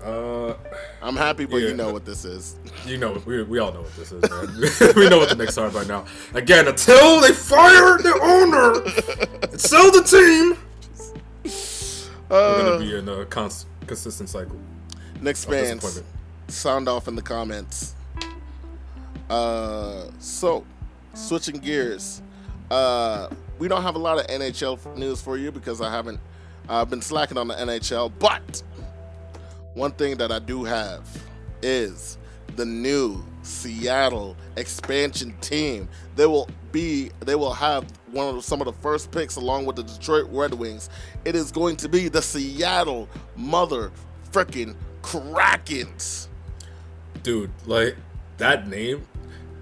[0.04, 0.54] uh,
[1.02, 2.56] I'm happy, but yeah, you know what this is.
[2.86, 4.94] You know, we, we all know what this is, man.
[4.96, 6.04] we know what the Knicks are by now.
[6.34, 10.56] Again, until they fire the owner and sell the team,
[12.30, 14.58] uh, we're gonna be in a cons- consistent cycle.
[15.20, 16.02] Knicks fans,
[16.48, 17.94] sound off in the comments.
[19.28, 20.64] Uh, so
[21.14, 22.22] switching gears.
[22.70, 23.28] Uh,
[23.58, 26.20] we don't have a lot of NHL news for you because I haven't.
[26.68, 28.62] I've been slacking on the NHL, but
[29.78, 31.06] one thing that I do have
[31.62, 32.18] is
[32.56, 35.88] the new Seattle expansion team.
[36.16, 39.76] They will be they will have one of some of the first picks along with
[39.76, 40.90] the Detroit Red Wings.
[41.24, 43.92] It is going to be the Seattle mother
[44.32, 46.26] freaking Krakens.
[47.22, 47.96] Dude, like
[48.38, 49.06] that name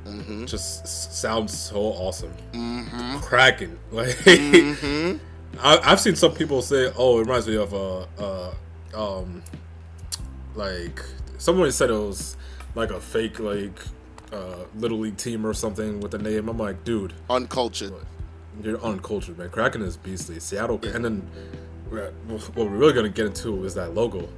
[0.04, 0.46] mm-hmm.
[0.46, 2.32] just sounds so awesome.
[2.52, 3.18] Mm-hmm.
[3.18, 3.78] Kraken.
[3.92, 5.18] Like mm-hmm.
[5.62, 8.54] I, have seen some people say, "Oh, it reminds me of a, uh,
[8.94, 9.42] uh, um,
[10.56, 11.02] like
[11.38, 12.36] someone said it was
[12.74, 13.78] like a fake like
[14.32, 16.48] uh, little league team or something with a name.
[16.48, 17.92] I'm like, dude, uncultured.
[18.62, 19.50] You're uncultured, man.
[19.50, 20.40] Kraken is beastly.
[20.40, 20.96] Seattle, yeah.
[20.96, 21.30] and then
[22.26, 24.28] what we're really gonna get into is that logo.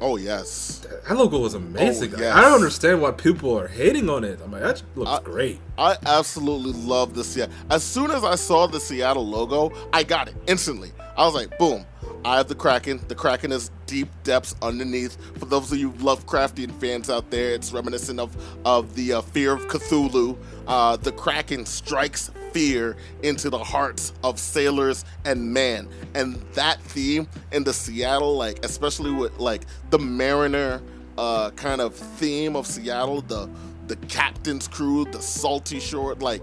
[0.00, 2.12] Oh yes, that logo was amazing.
[2.14, 2.34] Oh, yes.
[2.34, 4.40] I don't understand why people are hating on it.
[4.42, 5.60] I'm like, that looks I, great.
[5.78, 7.54] I absolutely love the Seattle.
[7.70, 10.90] As soon as I saw the Seattle logo, I got it instantly.
[11.16, 11.86] I was like, boom,
[12.24, 13.00] Eye of the Kraken.
[13.08, 15.16] The Kraken is deep depths underneath.
[15.38, 19.52] For those of you Lovecraftian fans out there, it's reminiscent of of the uh, fear
[19.52, 20.36] of Cthulhu.
[20.66, 27.26] Uh, the Kraken strikes fear into the hearts of sailors and men, and that theme
[27.50, 30.80] in the Seattle, like especially with like the Mariner
[31.18, 33.48] uh, kind of theme of Seattle, the
[33.88, 36.42] the captain's crew, the salty shore, like,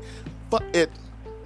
[0.50, 0.92] but it,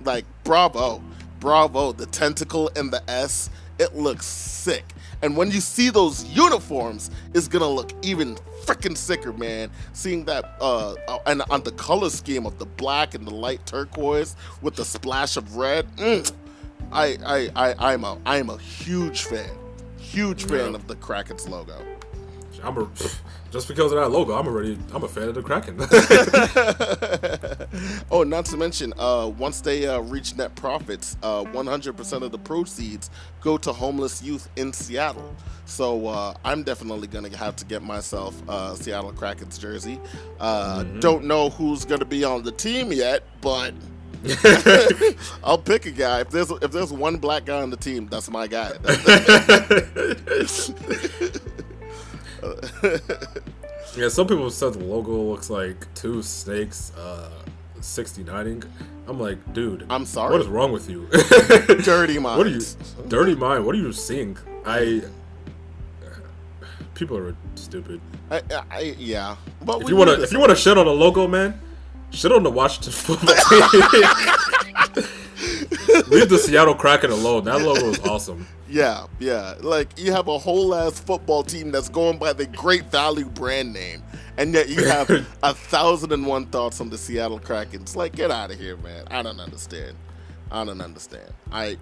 [0.03, 1.01] like, bravo,
[1.39, 3.49] bravo, the tentacle and the S
[3.80, 4.93] it looks sick.
[5.21, 9.69] And when you see those uniforms, it's gonna look even freaking sicker, man.
[9.93, 13.65] Seeing that, uh, uh, and on the color scheme of the black and the light
[13.65, 16.32] turquoise with the splash of red, mm,
[16.91, 19.49] I, I, I, I'm a, I'm a huge fan,
[19.97, 20.76] huge fan yeah.
[20.76, 21.78] of the Kraken's logo.
[22.63, 22.88] I'm a,
[23.54, 25.78] just because of that logo, I'm already I'm a fan of the Kraken.
[28.12, 32.39] oh, not to mention, uh, once they uh, reach net profits, uh, 100% of the
[32.39, 35.36] proceeds go to homeless youth in Seattle.
[35.66, 40.01] So uh, I'm definitely gonna have to get myself a Seattle Kraken's jersey.
[40.39, 40.99] Uh, mm-hmm.
[40.99, 43.76] Don't know who's gonna be on the team yet, but.
[45.43, 46.22] I'll pick a guy.
[46.22, 48.72] If there's if there's one black guy on the team, that's my guy.
[53.98, 57.30] yeah, some people said the logo looks like two snakes uh,
[57.80, 58.66] 69ing.
[59.08, 59.86] I'm like, dude.
[59.89, 60.32] I'm sorry.
[60.32, 61.08] What is wrong with you?
[61.84, 62.38] dirty mind.
[62.38, 62.62] What are you?
[63.08, 63.66] Dirty mind.
[63.66, 64.38] What are you seeing?
[64.66, 65.04] I.
[66.96, 68.00] People are stupid.
[68.32, 68.41] I,
[68.72, 69.36] I yeah.
[69.64, 71.60] But if you want to, if you want to shit on a logo, man,
[72.12, 74.50] shit on the Washington football team.
[76.08, 77.44] Leave the Seattle Kraken alone.
[77.46, 78.48] That logo is awesome.
[78.68, 79.56] Yeah, yeah.
[79.62, 83.74] Like you have a whole ass football team that's going by the Great Value brand
[83.74, 84.02] name,
[84.38, 85.10] and yet you have
[85.44, 87.82] a thousand and one thoughts on the Seattle Kraken.
[87.82, 89.06] It's like get out of here, man.
[89.12, 89.96] I don't understand.
[90.52, 91.32] I don't understand.
[91.52, 91.78] I,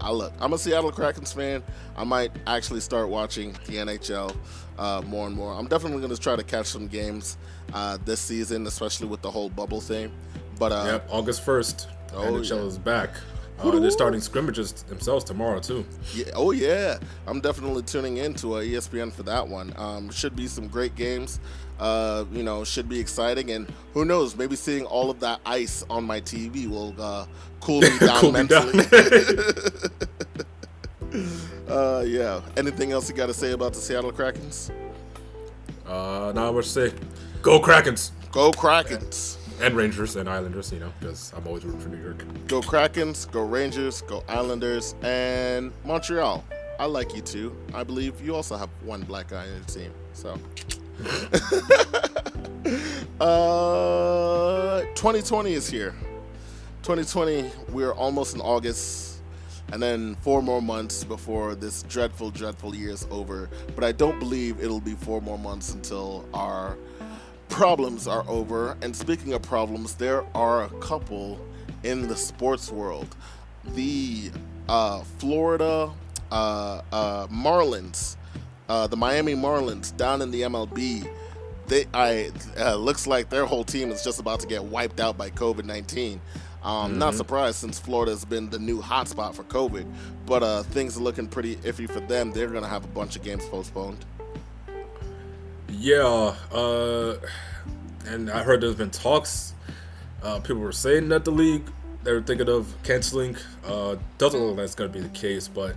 [0.00, 0.32] I look.
[0.40, 1.62] I'm a Seattle Krakens fan.
[1.96, 4.34] I might actually start watching the NHL
[4.78, 5.52] uh, more and more.
[5.52, 7.36] I'm definitely going to try to catch some games
[7.72, 10.12] uh, this season, especially with the whole bubble thing.
[10.58, 11.88] But uh, yep, August first.
[12.14, 12.66] Oh, NHL yeah.
[12.66, 13.10] is back.
[13.58, 15.84] Uh, they're starting scrimmages themselves tomorrow too.
[16.14, 16.26] Yeah.
[16.34, 16.98] Oh yeah.
[17.26, 19.72] I'm definitely tuning into uh, ESPN for that one.
[19.76, 21.40] Um, should be some great games.
[21.78, 24.36] Uh, you know, should be exciting, and who knows?
[24.36, 27.26] Maybe seeing all of that ice on my TV will uh,
[27.60, 28.84] cool me down cool mentally.
[31.68, 32.40] uh, yeah.
[32.56, 34.70] Anything else you got to say about the Seattle Krakens?
[35.86, 36.92] Uh, not much to say.
[37.42, 38.10] Go Krakens.
[38.32, 39.36] Go Krakens.
[39.60, 42.24] And Rangers and Islanders, you know, because I'm always rooting for New York.
[42.46, 46.44] Go Krakens, go Rangers, go Islanders, and Montreal.
[46.78, 47.56] I like you too.
[47.74, 49.92] I believe you also have one black guy in your team.
[50.12, 50.38] So,
[53.24, 55.94] uh, 2020 is here.
[56.82, 59.20] 2020, we're almost in August,
[59.72, 63.50] and then four more months before this dreadful, dreadful year is over.
[63.74, 66.78] But I don't believe it'll be four more months until our
[67.48, 68.76] problems are over.
[68.82, 71.40] And speaking of problems, there are a couple
[71.82, 73.16] in the sports world.
[73.74, 74.30] The
[74.68, 75.90] uh, Florida
[76.30, 78.16] uh, uh, Marlins,
[78.68, 81.08] uh, the Miami Marlins down in the MLB,
[81.66, 85.18] they I uh, looks like their whole team is just about to get wiped out
[85.18, 86.20] by COVID nineteen.
[86.62, 86.98] Um, mm-hmm.
[86.98, 89.86] Not surprised since Florida has been the new hotspot for COVID,
[90.26, 92.32] but uh, things are looking pretty iffy for them.
[92.32, 94.04] They're going to have a bunch of games postponed.
[95.68, 97.16] Yeah, uh,
[98.06, 99.54] and I heard there's been talks.
[100.22, 101.70] Uh, people were saying that the league
[102.04, 103.36] they were thinking of canceling.
[103.64, 105.76] Uh, doesn't look like that's going to be the case, but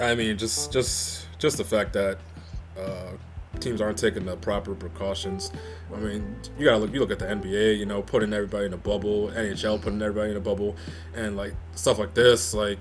[0.00, 2.18] I mean, just just just the fact that
[2.78, 3.12] uh,
[3.60, 5.50] teams aren't taking the proper precautions.
[5.94, 6.92] I mean, you gotta look.
[6.92, 7.78] You look at the NBA.
[7.78, 9.28] You know, putting everybody in a bubble.
[9.28, 10.76] NHL putting everybody in a bubble,
[11.14, 12.54] and like stuff like this.
[12.54, 12.78] Like,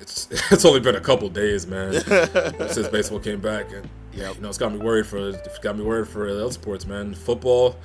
[0.00, 1.92] it's it's only been a couple days, man,
[2.68, 3.88] since baseball came back, and
[4.20, 6.86] yeah, you know, it's got me worried for it's got me worried for other sports,
[6.86, 7.14] man.
[7.14, 7.76] Football,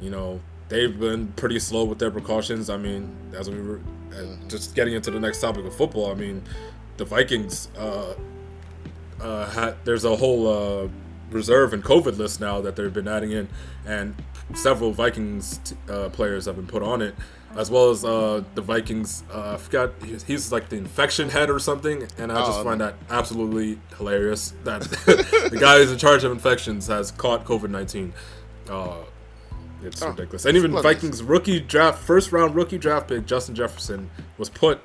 [0.00, 2.68] you know, they've been pretty slow with their precautions.
[2.68, 3.80] I mean, as we were
[4.48, 6.42] just getting into the next topic of football, I mean,
[6.98, 8.14] the Vikings uh,
[9.20, 10.88] uh, had, there's a whole uh,
[11.30, 13.48] reserve and COVID list now that they've been adding in,
[13.86, 14.14] and
[14.54, 17.14] several Vikings t- uh, players have been put on it,
[17.56, 19.24] as well as uh, the Vikings.
[19.32, 22.64] Uh, I forgot he's, he's, like the infection head or something, and I just oh,
[22.64, 24.82] find that absolutely hilarious that
[25.50, 28.12] the guy who's in charge of infections has caught COVID nineteen.
[29.82, 30.44] It's oh, ridiculous.
[30.44, 34.80] And even Vikings rookie draft, first round rookie draft pick Justin Jefferson was put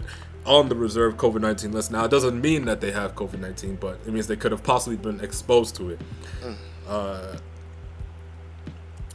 [0.46, 1.92] on the reserve COVID 19 list.
[1.92, 4.64] Now, it doesn't mean that they have COVID 19, but it means they could have
[4.64, 6.00] possibly been exposed to it.
[6.42, 6.56] Mm.
[6.88, 7.38] Uh,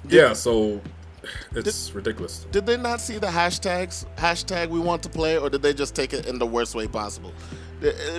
[0.09, 0.81] yeah, so
[1.55, 2.47] it's did, ridiculous.
[2.51, 5.95] Did they not see the hashtags, hashtag we want to play, or did they just
[5.95, 7.33] take it in the worst way possible?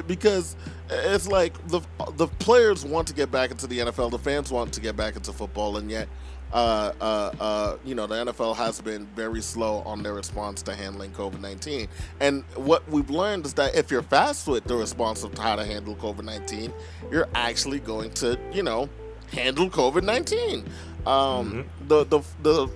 [0.08, 0.56] Because
[0.90, 1.82] it's like the
[2.16, 5.16] the players want to get back into the NFL, the fans want to get back
[5.16, 6.08] into football, and yet
[6.52, 10.76] uh, uh, uh, you know, the NFL has been very slow on their response to
[10.76, 11.88] handling COVID 19.
[12.20, 15.66] And what we've learned is that if you're fast with the response of how to
[15.66, 16.74] handle COVID 19,
[17.12, 18.90] you're actually going to, you know,
[19.32, 20.66] handle COVID 19.
[21.10, 21.88] Um, mm-hmm.
[21.88, 22.72] the, the, the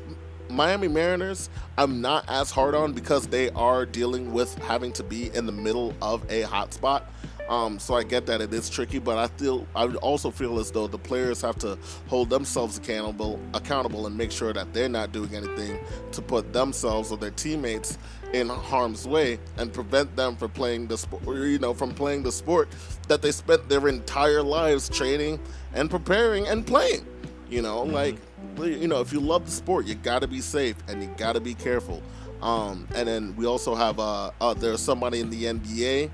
[0.49, 5.29] Miami Mariners, I'm not as hard on because they are dealing with having to be
[5.36, 7.03] in the middle of a hotspot.
[7.47, 10.71] Um, so I get that it is tricky, but I feel I also feel as
[10.71, 11.77] though the players have to
[12.07, 15.77] hold themselves accountable, accountable, and make sure that they're not doing anything
[16.13, 17.97] to put themselves or their teammates
[18.31, 22.31] in harm's way and prevent them from playing the sport, you know, from playing the
[22.31, 22.69] sport
[23.07, 25.39] that they spent their entire lives training
[25.73, 27.05] and preparing and playing.
[27.54, 27.93] You know, mm-hmm.
[27.93, 28.16] like
[28.58, 31.34] you know, if you love the sport, you got to be safe and you got
[31.34, 32.01] to be careful.
[32.41, 36.10] Um, and then we also have uh, uh, there's somebody in the NBA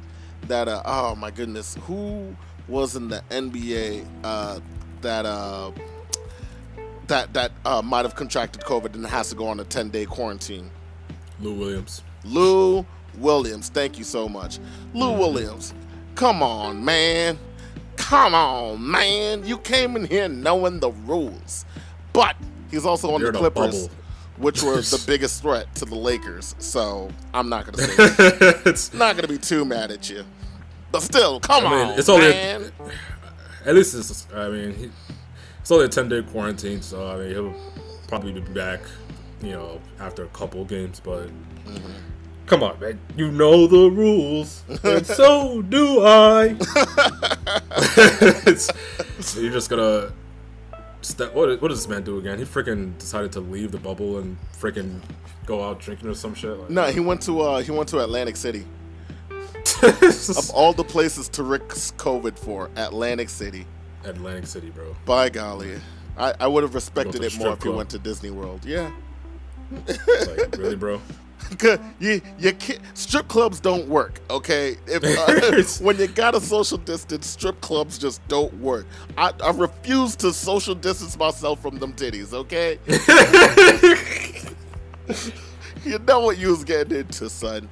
[0.47, 2.35] that uh, oh my goodness, who
[2.67, 4.59] was in the NBA uh,
[4.99, 5.71] that uh,
[7.07, 10.05] that that uh, might have contracted COVID and has to go on a 10 day
[10.05, 10.69] quarantine?
[11.39, 12.03] Lou Williams.
[12.25, 12.85] Lou
[13.17, 14.59] Williams, thank you so much.
[14.93, 15.19] Lou mm-hmm.
[15.19, 15.73] Williams,
[16.15, 17.39] come on, man.
[18.09, 19.45] Come on, man.
[19.45, 21.63] You came in here knowing the rules.
[22.11, 22.35] But
[22.71, 23.87] he's also on You're the Clippers
[24.37, 26.55] which were the biggest threat to the Lakers.
[26.57, 27.93] So I'm not gonna say
[28.65, 30.23] it's not gonna be too mad at you,
[30.91, 32.71] but still, come I mean, on, it's only man.
[33.65, 34.27] A, at least it's.
[34.33, 34.89] I mean, he,
[35.59, 37.53] it's only a ten day quarantine, so I mean he'll
[38.07, 38.79] probably be back,
[39.41, 40.99] you know, after a couple games.
[40.99, 41.91] But mm-hmm.
[42.49, 46.57] Come on, man, you know the rules, and so do I.
[49.19, 50.11] so you're just gonna
[51.01, 52.37] Step, what, what does this man do again?
[52.37, 54.99] He freaking decided to leave the bubble and freaking
[55.45, 56.57] go out drinking or some shit.
[56.57, 58.65] Like, no, he went to uh, he went to Atlantic City.
[59.83, 63.65] of all the places to risk COVID for, Atlantic City.
[64.03, 64.93] Atlantic City, bro.
[65.05, 65.79] By golly,
[66.17, 68.65] I, I would have respected it more if he went to Disney World.
[68.65, 68.91] Yeah.
[69.87, 71.01] like, really, bro?
[71.99, 74.19] You, you can't, strip clubs don't work.
[74.29, 78.85] Okay, if, uh, when you got a social distance, strip clubs just don't work.
[79.17, 82.33] I, I refuse to social distance myself from them titties.
[82.33, 82.79] Okay,
[85.83, 87.69] you know what you was getting into, son.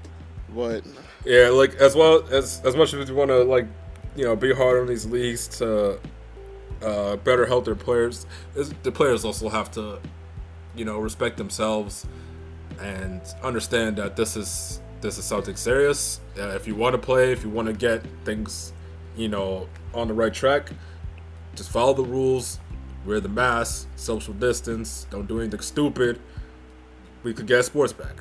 [0.50, 0.84] But
[1.26, 3.68] yeah, like as well as as much as you want to like,
[4.16, 6.00] you know, be hard on these leagues to
[6.82, 8.26] uh, better help their players,
[8.84, 10.00] the players also have to
[10.78, 12.06] you know, respect themselves
[12.80, 16.20] and understand that this is this is something serious.
[16.38, 18.74] Uh, if you want to play, if you want to get things,
[19.16, 20.72] you know, on the right track,
[21.56, 22.60] just follow the rules,
[23.06, 26.20] wear the mask, social distance, don't do anything stupid.
[27.24, 28.16] We could get sports back.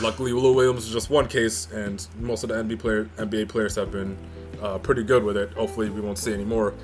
[0.00, 3.76] Luckily, Lou Williams is just one case, and most of the NBA, player, NBA players
[3.76, 4.16] have been
[4.60, 5.52] uh, pretty good with it.
[5.52, 6.74] Hopefully, we won't see any more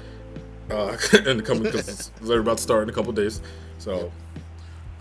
[0.71, 3.43] uh, in the coming because they're about to start in a couple days.
[3.79, 4.13] So,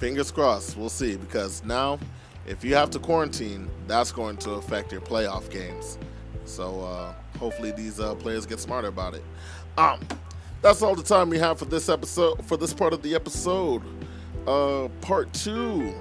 [0.02, 0.76] fingers crossed.
[0.76, 2.00] We'll see because now,
[2.48, 6.00] if you have to quarantine, that's going to affect your playoff games.
[6.44, 9.24] So, uh, hopefully, these uh, players get smarter about it.
[9.78, 10.00] Um,
[10.64, 12.44] that's all the time we have for this episode.
[12.48, 13.84] For this part of the episode,
[14.48, 15.94] uh, part two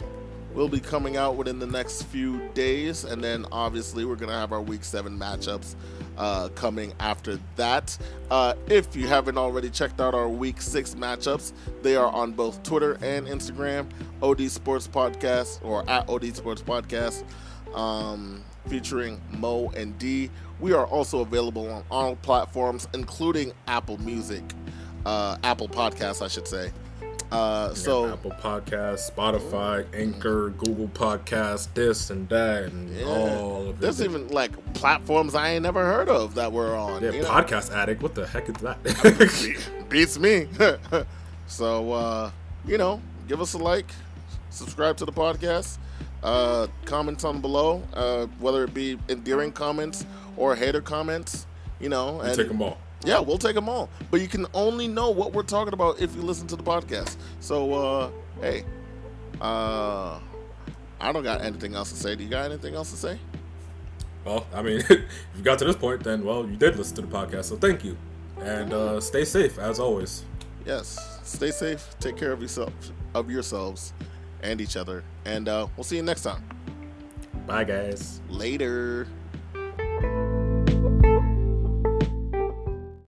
[0.55, 4.51] will be coming out within the next few days, and then obviously we're gonna have
[4.51, 5.75] our week seven matchups
[6.17, 7.97] uh, coming after that.
[8.31, 11.53] Uh, if you haven't already checked out our week six matchups,
[11.83, 13.89] they are on both Twitter and Instagram.
[14.23, 17.25] OD Sports Podcast or at OD Sports Podcast.
[17.75, 20.31] Um, featuring Mo and D.
[20.61, 24.43] We are also available on all platforms, including Apple Music,
[25.07, 26.73] uh, Apple Podcasts, I should say.
[27.31, 33.05] Uh, so Apple Podcast, Spotify, Anchor, Google Podcast, this and that, and yeah.
[33.05, 33.81] all of it.
[33.81, 37.03] There's even like platforms I ain't never heard of that we're on.
[37.03, 37.77] Yeah, Podcast know?
[37.77, 38.03] Addict.
[38.03, 39.69] What the heck is that?
[39.89, 40.49] Beats me.
[41.47, 42.31] so uh,
[42.67, 43.87] you know, give us a like,
[44.51, 45.79] subscribe to the podcast,
[46.25, 50.05] uh, comments on below, uh, whether it be endearing comments
[50.37, 51.47] or hater comments.
[51.79, 52.79] You know, and take them all.
[53.05, 53.89] Yeah, we'll take them all.
[54.11, 57.17] But you can only know what we're talking about if you listen to the podcast.
[57.41, 58.65] So, uh, hey,
[59.41, 60.19] uh,
[61.01, 62.15] I don't got anything else to say.
[62.15, 63.19] Do you got anything else to say?
[64.25, 64.91] Well, I mean, if
[65.37, 67.85] you got to this point, then well, you did listen to the podcast, so thank
[67.85, 67.97] you,
[68.41, 70.25] and uh, stay safe as always.
[70.67, 71.97] Yes, stay safe.
[72.01, 72.73] Take care of yourself,
[73.15, 73.95] of yourselves,
[74.43, 76.45] and each other, and uh, we'll see you next time.
[77.47, 78.21] Bye, guys.
[78.29, 79.09] Later.